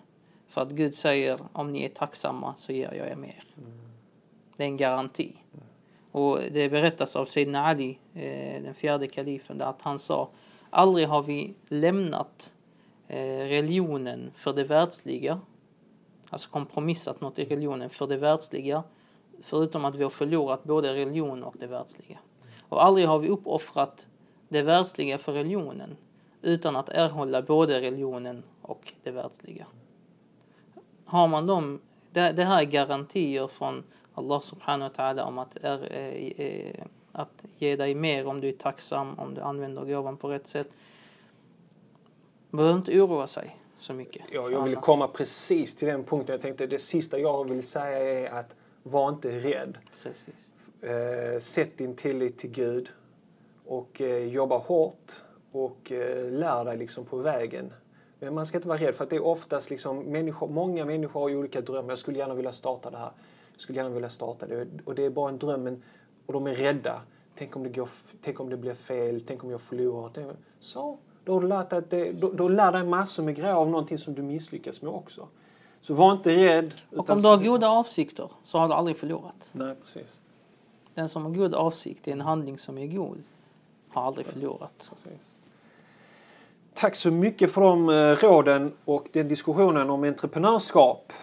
För 0.48 0.62
att 0.62 0.72
Gud 0.72 0.94
säger 0.94 1.40
om 1.54 1.72
ni 1.72 1.84
är 1.84 1.90
tacksamma 1.90 2.54
så 2.58 2.72
ger 2.72 2.94
jag 2.94 3.08
er 3.08 3.16
mer. 3.16 3.44
Det 4.58 4.64
är 4.64 4.68
en 4.68 4.78
garanti. 4.78 5.38
Och 6.12 6.40
det 6.52 6.70
berättas 6.70 7.16
av 7.16 7.26
Sayyidina 7.26 7.66
Ali, 7.66 8.00
eh, 8.14 8.64
den 8.64 8.74
fjärde 8.74 9.08
kalifen, 9.08 9.58
där 9.58 9.66
att 9.66 9.82
han 9.82 10.00
sa 10.00 10.30
aldrig 10.70 11.08
har 11.08 11.24
vi 11.24 11.54
lämnat 11.68 12.54
eh, 13.08 13.48
religionen 13.48 14.32
för 14.36 14.54
det 14.54 14.64
världsliga, 14.64 15.40
alltså 16.34 16.50
kompromissat 16.50 17.22
något 17.22 17.40
i 17.40 17.46
religionen 17.46 17.90
för 17.90 18.08
det 18.08 18.18
världsliga, 18.18 18.84
förutom 19.42 19.86
att 19.86 19.96
vi 19.96 20.04
har 20.04 20.10
förlorat 20.10 20.64
både 20.64 20.94
religion 20.94 21.44
och 21.44 21.56
det 21.60 21.68
världsliga. 21.68 22.20
Och 22.70 22.86
aldrig 22.86 23.08
har 23.08 23.20
vi 23.20 23.30
uppoffrat 23.30 24.08
det 24.50 24.62
världsliga 24.62 25.18
för 25.18 25.34
religionen 25.34 25.98
utan 26.42 26.76
att 26.76 26.90
erhålla 26.90 27.42
både 27.42 27.82
religionen 27.82 28.44
och 28.62 28.94
det 29.04 29.12
världsliga. 29.12 29.66
Har 31.06 31.28
man 31.28 31.46
dem, 31.46 31.82
det, 32.12 32.32
det 32.32 32.44
här 32.44 32.62
är 32.62 32.66
garantier 32.66 33.48
från 33.48 33.84
Allah 34.16 34.40
subhanahu 34.42 34.90
wa 34.90 35.04
ta'ala 35.04 35.22
om 35.22 35.38
att, 35.38 35.58
är, 35.62 35.92
eh, 35.92 36.48
eh, 36.48 36.86
att 37.12 37.46
ge 37.58 37.76
dig 37.76 37.96
mer 37.96 38.28
om 38.28 38.42
du 38.42 38.50
är 38.50 38.54
tacksam, 38.54 39.20
om 39.20 39.34
du 39.34 39.42
använder 39.42 39.86
gåvan 39.86 40.18
på 40.18 40.28
rätt 40.28 40.48
sätt. 40.48 40.70
Man 42.50 42.58
behöver 42.58 42.78
inte 42.78 43.02
oroa 43.02 43.28
sig 43.28 43.58
så 43.84 43.94
mycket. 43.94 44.22
Ja, 44.32 44.50
jag 44.50 44.64
vill 44.64 44.76
komma 44.76 45.08
precis 45.08 45.76
till 45.76 45.88
den 45.88 46.04
punkten. 46.04 46.34
Jag 46.34 46.42
tänkte 46.42 46.66
det 46.66 46.80
sista 46.80 47.20
jag 47.20 47.50
vill 47.50 47.64
säga 47.64 48.20
är 48.20 48.40
att 48.40 48.56
var 48.84 49.10
inte 49.10 49.40
rädd. 49.40 49.78
Precis. 50.04 50.54
Eh, 50.82 51.40
sätt 51.40 51.78
din 51.78 51.96
tillit 51.96 52.38
till 52.38 52.50
Gud 52.50 52.90
och 53.66 54.02
eh, 54.02 54.18
jobba 54.18 54.58
hårt 54.58 55.12
och 55.52 55.92
eh, 55.92 56.32
lär 56.32 56.66
dig 56.66 56.78
liksom 56.78 57.06
på 57.06 57.18
vägen. 57.18 57.74
Men 58.20 58.34
man 58.34 58.46
ska 58.46 58.58
inte 58.58 58.68
vara 58.68 58.78
rädd 58.78 58.96
för 58.96 59.04
att 59.04 59.10
det 59.10 59.16
är 59.16 59.26
oftast 59.26 59.70
liksom 59.70 60.00
människor, 60.00 60.48
många 60.48 60.86
människor 60.86 61.22
har 61.22 61.36
olika 61.36 61.62
drömmar. 61.62 61.90
Jag 61.90 62.00
skulle 62.00 62.18
gärna 62.18 62.34
vilja 62.34 62.52
starta 62.52 62.92
det 62.92 62.98
här. 62.98 63.12
Jag 63.52 63.62
skulle 63.62 63.80
gärna 63.80 63.90
vilja 63.90 64.10
starta 64.10 64.48
det. 64.48 64.68
Och 64.86 64.96
det 64.96 65.06
är 65.06 65.10
bara 65.10 65.30
en 65.30 65.38
dröm 65.38 65.64
men- 65.64 65.84
och 66.26 66.34
de 66.34 66.48
är 66.48 66.54
rädda. 66.56 67.02
Tänk 67.36 67.56
om 67.56 67.64
det, 67.64 67.70
går, 67.70 67.90
tänk 68.22 68.40
om 68.40 68.50
det 68.50 68.58
blir 68.58 68.74
fel, 68.74 69.22
tänk 69.28 69.44
om 69.44 69.52
jag 69.52 69.62
förlorar. 69.62 70.36
Så, 70.60 70.98
då 71.24 71.34
har 71.34 71.42
du 71.42 71.48
lärt 71.48 71.70
dig, 71.70 71.80
att 71.80 71.90
det, 71.90 72.12
då, 72.12 72.32
då 72.32 72.48
lär 72.48 72.72
dig 72.72 72.84
massor 72.84 73.24
med 73.24 73.36
grejer 73.36 73.54
av 73.54 73.70
någonting 73.70 73.98
som 73.98 74.14
du 74.14 74.22
misslyckas 74.22 74.82
med 74.82 74.94
också. 74.94 75.28
Så 75.82 75.94
var 75.94 76.12
inte 76.12 76.38
rädd. 76.38 76.74
Och 76.96 77.10
om 77.10 77.22
du 77.22 77.28
har 77.28 77.38
goda 77.38 77.68
avsikter 77.68 78.30
så 78.44 78.58
har 78.58 78.68
du 78.68 78.74
aldrig 78.74 78.98
förlorat. 78.98 79.50
Nej, 79.52 79.76
precis. 79.76 80.22
Den 80.94 81.10
som 81.10 81.24
har 81.24 81.32
god 81.32 81.54
avsikt 81.54 82.08
i 82.08 82.12
en 82.12 82.22
handling 82.22 82.58
som 82.58 82.78
är 82.78 82.88
god 82.88 83.24
har 83.90 84.04
aldrig 84.04 84.28
förlorat. 84.28 84.92
Precis. 85.04 85.40
Tack 86.74 86.96
så 86.96 87.12
mycket 87.12 87.52
för 87.52 87.62
de 87.62 87.90
eh, 87.90 87.94
råden 87.94 88.74
och 88.86 89.08
den 89.12 89.28
diskussionen 89.28 89.90
om 89.90 90.04
entreprenörskap. 90.04 91.14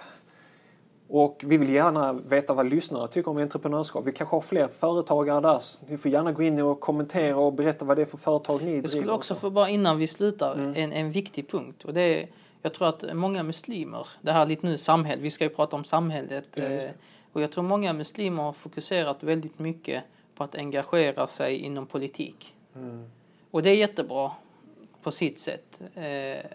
Och 1.13 1.45
vi 1.47 1.57
vill 1.57 1.69
gärna 1.71 2.13
veta 2.13 2.55
vad 2.55 2.67
lyssnare 2.69 3.09
tycker 3.09 3.31
om 3.31 3.37
entreprenörskap. 3.37 4.05
Vi 4.07 4.13
kanske 4.13 4.37
har 4.37 4.41
fler 4.41 4.69
företagare 4.69 5.41
där. 5.41 5.63
Ni 5.89 5.99
får 5.99 6.11
gärna 6.11 6.33
gå 6.33 6.43
in 6.43 6.63
och 6.63 6.81
kommentera 6.81 7.37
och 7.37 7.53
berätta 7.53 7.85
vad 7.85 7.97
det 7.99 8.03
är 8.03 8.07
för 8.07 8.17
företag 8.19 8.63
ni 8.63 8.67
Jag 8.67 8.73
driver. 8.73 8.89
skulle 8.89 9.11
och 9.13 9.19
också 9.19 9.35
så. 9.35 9.41
få 9.41 9.51
bara 9.51 9.69
innan 9.69 9.99
vi 9.99 10.07
slutar 10.07 10.55
Mm. 10.55 10.73
en, 10.77 10.93
en 10.93 11.13
viktig 11.13 11.49
punkt 11.51 11.85
och 11.85 11.95
det 11.95 12.01
är 12.23 12.29
jag 12.63 12.75
tror 12.75 12.89
att 12.89 13.05
många 13.15 13.43
muslimer, 13.43 14.07
det 14.21 14.33
här 14.33 14.47
lite 14.47 14.67
nu 14.67 14.79
samhälle, 14.79 15.23
vi 15.23 15.31
ska 15.31 15.45
ju 15.45 15.51
prata 15.51 15.77
om 15.77 15.85
samhället 15.85 16.45
Ja, 16.55 16.63
eh, 16.65 16.91
och 17.33 17.43
jag 17.43 17.53
tror 17.53 17.65
många 17.65 17.93
muslimer 17.93 18.43
har 18.43 18.53
fokuserat 18.53 19.23
väldigt 19.23 19.59
mycket 19.59 20.03
på 20.35 20.45
att 20.45 20.55
engagera 20.55 21.27
sig 21.27 21.57
inom 21.57 21.87
politik. 21.87 22.55
Mm. 22.77 23.05
Och 23.51 23.63
det 23.63 23.71
är 23.71 23.75
jättebra 23.75 24.31
på 25.03 25.13
sitt 25.13 25.39
sätt. 25.39 25.81
Eh, 25.95 26.47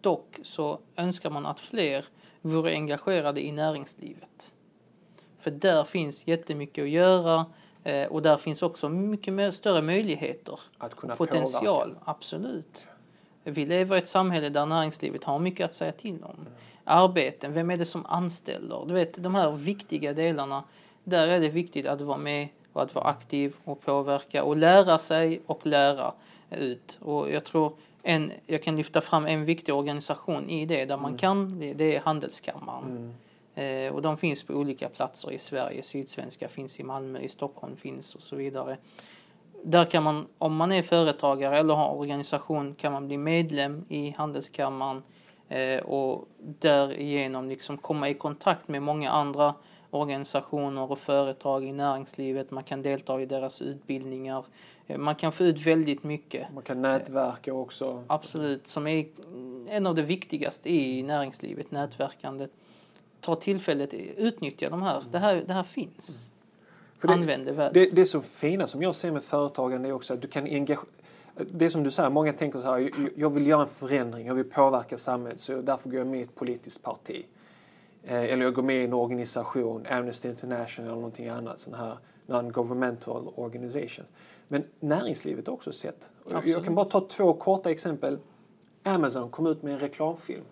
dock 0.00 0.38
så 0.42 0.78
önskar 0.96 1.30
man 1.30 1.46
att 1.46 1.60
fler 1.60 2.04
vore 2.42 2.70
engagerade 2.72 3.44
i 3.44 3.52
näringslivet. 3.52 4.54
För 5.40 5.50
där 5.50 5.84
finns 5.84 6.26
jättemycket 6.26 6.82
att 6.82 6.90
göra 6.90 7.46
eh, 7.84 8.06
och 8.06 8.22
där 8.22 8.36
finns 8.36 8.62
också 8.62 8.88
mycket 8.88 9.54
större 9.54 9.82
möjligheter. 9.82 10.60
Att 10.78 10.94
kunna 10.94 11.16
Potential, 11.16 11.88
påverka. 11.88 12.00
absolut. 12.04 12.86
Vi 13.44 13.66
lever 13.66 13.96
i 13.96 13.98
ett 13.98 14.08
samhälle 14.08 14.48
där 14.48 14.66
näringslivet 14.66 15.24
har 15.24 15.38
mycket 15.38 15.64
att 15.64 15.74
säga 15.74 15.92
till 15.92 16.22
om. 16.24 16.46
Arbeten, 16.84 17.52
vem 17.52 17.70
är 17.70 17.76
det 17.76 17.84
som 17.84 18.06
anställer? 18.06 18.84
Du 18.86 18.94
vet, 18.94 19.22
de 19.22 19.34
här 19.34 19.52
viktiga 19.52 20.12
delarna. 20.12 20.64
Där 21.04 21.28
är 21.28 21.40
det 21.40 21.48
viktigt 21.48 21.86
att 21.86 22.00
vara 22.00 22.18
med 22.18 22.48
och 22.72 22.82
att 22.82 22.94
vara 22.94 23.04
aktiv 23.04 23.54
och 23.64 23.80
påverka 23.80 24.44
och 24.44 24.56
lära 24.56 24.98
sig 24.98 25.42
och 25.46 25.66
lära 25.66 26.12
ut. 26.50 26.98
Och 27.00 27.30
jag 27.30 27.44
tror 27.44 27.72
en, 28.02 28.32
jag 28.46 28.62
kan 28.62 28.76
lyfta 28.76 29.00
fram 29.00 29.26
en 29.26 29.44
viktig 29.44 29.74
organisation 29.74 30.50
i 30.50 30.66
det 30.66 30.84
där 30.84 30.96
man 30.96 31.18
kan, 31.18 31.60
det, 31.60 31.74
det 31.74 31.96
är 31.96 32.00
Handelskammaren. 32.00 32.84
Mm. 32.90 33.12
Eh, 33.54 33.94
och 33.94 34.02
de 34.02 34.16
finns 34.16 34.42
på 34.42 34.54
olika 34.54 34.88
platser 34.88 35.32
i 35.32 35.38
Sverige. 35.38 35.82
Sydsvenska 35.82 36.48
finns 36.48 36.80
i 36.80 36.82
Malmö, 36.82 37.18
i 37.18 37.28
Stockholm 37.28 37.76
finns 37.76 38.14
och 38.14 38.22
så 38.22 38.36
vidare. 38.36 38.76
Där 39.64 39.84
kan 39.84 40.02
man, 40.02 40.26
om 40.38 40.56
man 40.56 40.72
är 40.72 40.82
företagare 40.82 41.58
eller 41.58 41.74
har 41.74 41.98
organisation, 41.98 42.74
kan 42.74 42.92
man 42.92 43.06
bli 43.06 43.16
medlem 43.16 43.84
i 43.88 44.14
Handelskammaren 44.18 45.02
eh, 45.48 45.80
och 45.80 46.28
därigenom 46.38 47.48
liksom 47.48 47.78
komma 47.78 48.08
i 48.08 48.14
kontakt 48.14 48.68
med 48.68 48.82
många 48.82 49.10
andra 49.10 49.54
organisationer 49.92 50.90
och 50.92 50.98
företag 50.98 51.64
i 51.64 51.72
näringslivet. 51.72 52.50
Man 52.50 52.64
kan 52.64 52.82
delta 52.82 53.20
i 53.20 53.26
deras 53.26 53.62
utbildningar. 53.62 54.44
Eh, 54.86 54.98
man 54.98 55.14
kan 55.14 55.32
få 55.32 55.44
ut 55.44 55.66
väldigt 55.66 56.04
mycket. 56.04 56.52
Man 56.54 56.62
kan 56.62 56.82
nätverka 56.82 57.54
också. 57.54 58.04
Absolut, 58.06 58.66
som 58.66 58.86
är 58.86 59.06
en 59.68 59.86
av 59.86 59.94
det 59.94 60.02
viktigaste 60.02 60.72
i 60.74 61.02
näringslivet, 61.02 61.70
nätverkandet. 61.70 62.50
Ta 63.20 63.34
tillfället, 63.36 63.94
utnyttja 64.16 64.70
de 64.70 64.82
här. 64.82 65.02
Det 65.10 65.18
här, 65.18 65.42
det 65.46 65.52
här 65.52 65.62
finns. 65.62 66.30
Det- 67.00 67.08
Använd 67.08 67.46
det 67.46 67.52
väl. 67.52 67.72
Det, 67.72 67.90
det 67.90 68.06
så 68.06 68.20
fina 68.20 68.66
som 68.66 68.82
jag 68.82 68.94
ser 68.94 69.10
med 69.10 69.22
företagande 69.22 69.88
är 69.88 69.92
också 69.92 70.14
att 70.14 70.20
du 70.22 70.28
kan 70.28 70.44
engagera 70.44 70.86
det 71.50 71.64
är 71.64 71.70
som 71.70 71.82
du 71.82 71.90
säger, 71.90 72.10
många 72.10 72.32
tänker 72.32 72.60
så 72.60 72.66
här, 72.66 72.78
"Jag- 72.78 73.10
jag 73.16 73.30
vill 73.30 73.46
göra 73.46 73.62
en 73.62 73.68
förändring, 73.68 74.26
jag 74.26 74.34
vill 74.34 74.44
påverka 74.50 74.96
samhället 74.98 75.40
så 75.40 75.60
därför 75.62 75.88
går 75.90 75.98
jag 75.98 76.06
med 76.06 76.20
i 76.20 76.22
ett 76.22 76.34
politiskt 76.34 76.82
parti. 76.82 77.24
Eh, 78.04 78.22
Eller 78.32 78.44
jag 78.44 78.54
går 78.54 78.62
med 78.62 78.76
i 78.80 78.84
en 78.84 78.92
organisation, 78.92 79.86
Amnesty 79.90 80.28
International 80.28 80.86
eller 80.90 80.96
någonting 80.96 81.28
annat, 81.28 81.58
sån 81.58 81.74
här 81.74 81.96
non-governmental 82.26 83.32
organizations. 83.36 84.12
Men 84.48 84.64
näringslivet 84.80 85.46
har 85.46 85.54
också 85.54 85.72
sett. 85.72 86.10
Och 86.24 86.32
Jag 86.32 86.38
Absolut. 86.38 86.64
kan 86.64 86.74
bara 86.74 86.84
ta 86.84 87.00
två 87.08 87.32
korta 87.32 87.70
exempel. 87.70 88.18
Amazon 88.84 89.30
kom 89.30 89.46
ut 89.46 89.62
med 89.62 89.72
en 89.72 89.78
reklamfilm 89.78 90.44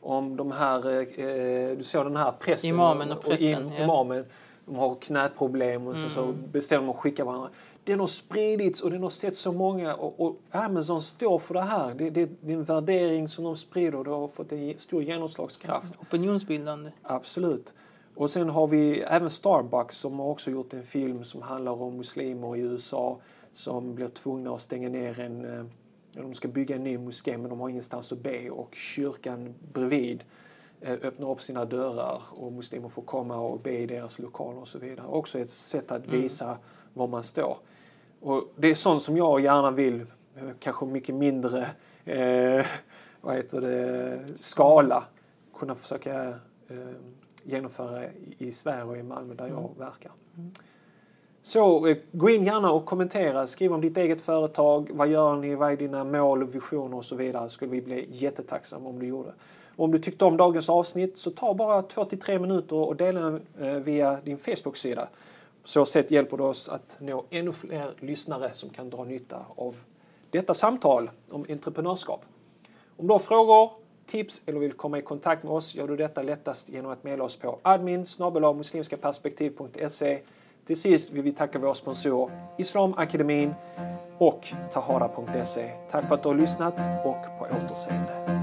Om 0.00 0.36
de 0.36 0.52
här, 0.52 0.90
eh, 1.00 1.76
du 1.76 1.84
såg 1.84 2.06
den 2.06 2.16
här 2.16 2.32
prästen 2.40 2.70
Imamen 2.70 3.12
och 3.12 3.22
prästen, 3.24 3.48
im, 3.66 3.72
ja. 3.72 3.84
imamen, 3.84 4.24
de 4.66 4.76
har 4.76 4.94
knäproblem 4.94 5.86
och 5.86 5.96
så, 5.96 6.08
så 6.08 6.22
Mm. 6.22 6.36
bestämmer 6.52 6.86
de 6.86 6.90
att 6.90 6.96
skicka 6.96 7.24
varandra. 7.24 7.48
Den 7.86 8.00
har 8.00 8.06
spridits 8.06 8.80
och 8.80 8.90
den 8.90 9.02
har 9.02 9.10
sett 9.10 9.36
så 9.36 9.52
många 9.52 9.94
och, 9.94 10.20
och 10.20 10.36
Amazon 10.50 11.02
står 11.02 11.38
för 11.38 11.54
det 11.54 11.60
här. 11.62 11.94
Det, 11.94 12.10
det, 12.10 12.30
det 12.40 12.52
är 12.52 12.56
en 12.56 12.64
värdering 12.64 13.28
som 13.28 13.44
de 13.44 13.56
sprider 13.56 13.94
och 13.94 14.04
det 14.04 14.10
har 14.10 14.28
fått 14.28 14.52
en 14.52 14.78
stor 14.78 15.02
genomslagskraft. 15.02 15.92
Opinionsbildande. 16.00 16.90
Absolut. 17.02 17.74
Och 18.14 18.30
sen 18.30 18.48
har 18.50 18.66
vi 18.66 19.00
även 19.00 19.30
Starbucks 19.30 19.96
som 19.96 20.18
har 20.18 20.26
också 20.26 20.50
gjort 20.50 20.74
en 20.74 20.82
film 20.82 21.24
som 21.24 21.42
handlar 21.42 21.72
om 21.82 21.96
muslimer 21.96 22.56
i 22.56 22.60
USA 22.60 23.18
som 23.52 23.94
blir 23.94 24.08
tvungna 24.08 24.54
att 24.54 24.60
stänga 24.60 24.88
ner 24.88 25.20
en... 25.20 25.58
eh, 25.58 25.64
De 26.12 26.34
ska 26.34 26.48
bygga 26.48 26.76
en 26.76 26.84
ny 26.84 26.98
moské 26.98 27.38
men 27.38 27.50
de 27.50 27.60
har 27.60 27.68
ingenstans 27.68 28.12
att 28.12 28.18
be 28.18 28.50
och 28.50 28.74
kyrkan 28.74 29.54
bredvid 29.72 30.24
eh, 30.80 30.92
öppnar 30.92 31.30
upp 31.30 31.42
sina 31.42 31.64
dörrar 31.64 32.22
och 32.30 32.52
muslimer 32.52 32.88
får 32.88 33.02
komma 33.02 33.36
och 33.36 33.60
be 33.60 33.78
i 33.78 33.86
deras 33.86 34.18
lokaler 34.18 34.60
och 34.60 34.68
så 34.68 34.78
vidare. 34.78 35.06
Också 35.06 35.38
ett 35.38 35.50
sätt 35.50 35.92
att 35.92 36.06
visa 36.08 36.58
var 36.94 37.06
man 37.06 37.22
står. 37.22 37.56
Och 38.20 38.44
det 38.56 38.70
är 38.70 38.74
sånt 38.74 39.02
som 39.02 39.16
jag 39.16 39.40
gärna 39.40 39.70
vill, 39.70 40.00
eh, 40.36 40.50
kanske 40.58 40.86
mycket 40.86 41.14
mindre 41.14 41.66
eh, 42.04 42.66
vad 43.20 43.34
heter 43.34 43.60
det, 43.60 44.20
skala, 44.36 45.04
kunna 45.58 45.74
försöka 45.74 46.28
eh, 46.68 46.76
genomföra 47.42 48.04
i, 48.38 48.52
Sverige 48.52 48.82
och 48.82 48.96
i 48.96 49.02
Malmö 49.02 49.34
där 49.34 49.48
jag 49.48 49.70
verkar. 49.78 50.12
Så 51.42 51.86
eh, 51.86 51.96
gå 52.12 52.30
in 52.30 52.44
gärna 52.44 52.70
och 52.70 52.84
kommentera, 52.86 53.46
skriv 53.46 53.72
om 53.72 53.80
ditt 53.80 53.96
eget 53.96 54.20
företag, 54.20 54.90
vad 54.92 55.08
gör 55.08 55.36
ni, 55.36 55.54
vad 55.54 55.72
är 55.72 55.76
dina 55.76 56.04
mål 56.04 56.42
och 56.42 56.54
visioner 56.54 56.96
och 56.96 57.04
så 57.04 57.16
vidare. 57.16 57.48
Skulle 57.48 57.70
vi 57.70 57.82
bli 57.82 58.08
jättetacksamma 58.10 58.88
om 58.88 58.98
du 58.98 59.06
gjorde. 59.06 59.32
Om 59.76 59.90
du 59.90 59.98
tyckte 59.98 60.24
om 60.24 60.36
dagens 60.36 60.68
avsnitt 60.68 61.16
så 61.16 61.30
ta 61.30 61.54
bara 61.54 61.82
2-3 61.82 62.38
minuter 62.38 62.76
och 62.76 62.96
dela 62.96 63.40
eh, 63.60 63.72
via 63.72 64.20
din 64.24 64.38
Facebook-sida. 64.38 65.08
På 65.66 65.70
så 65.70 65.86
sätt 65.86 66.10
hjälper 66.10 66.36
det 66.36 66.42
oss 66.42 66.68
att 66.68 66.96
nå 67.00 67.24
ännu 67.30 67.52
fler 67.52 67.94
lyssnare 67.98 68.50
som 68.52 68.70
kan 68.70 68.90
dra 68.90 69.04
nytta 69.04 69.46
av 69.56 69.76
detta 70.30 70.54
samtal 70.54 71.10
om 71.30 71.46
entreprenörskap. 71.48 72.24
Om 72.96 73.06
du 73.06 73.12
har 73.12 73.18
frågor, 73.18 73.70
tips 74.06 74.42
eller 74.46 74.58
vill 74.58 74.72
komma 74.72 74.98
i 74.98 75.02
kontakt 75.02 75.42
med 75.42 75.52
oss 75.52 75.74
gör 75.74 75.88
du 75.88 75.96
detta 75.96 76.22
lättast 76.22 76.68
genom 76.68 76.90
att 76.90 77.04
mejla 77.04 77.24
oss 77.24 77.36
på 77.36 77.58
admin 77.62 78.06
muslimskaperspektiv.se. 78.56 80.18
Till 80.66 80.80
sist 80.80 81.12
vill 81.12 81.22
vi 81.22 81.32
tacka 81.32 81.58
våra 81.58 81.74
sponsorer 81.74 82.48
Islamakademin 82.58 83.54
och 84.18 84.48
tahara.se. 84.72 85.70
Tack 85.90 86.08
för 86.08 86.14
att 86.14 86.22
du 86.22 86.28
har 86.28 86.36
lyssnat 86.36 86.78
och 87.04 87.38
på 87.38 87.46
återseende. 87.64 88.36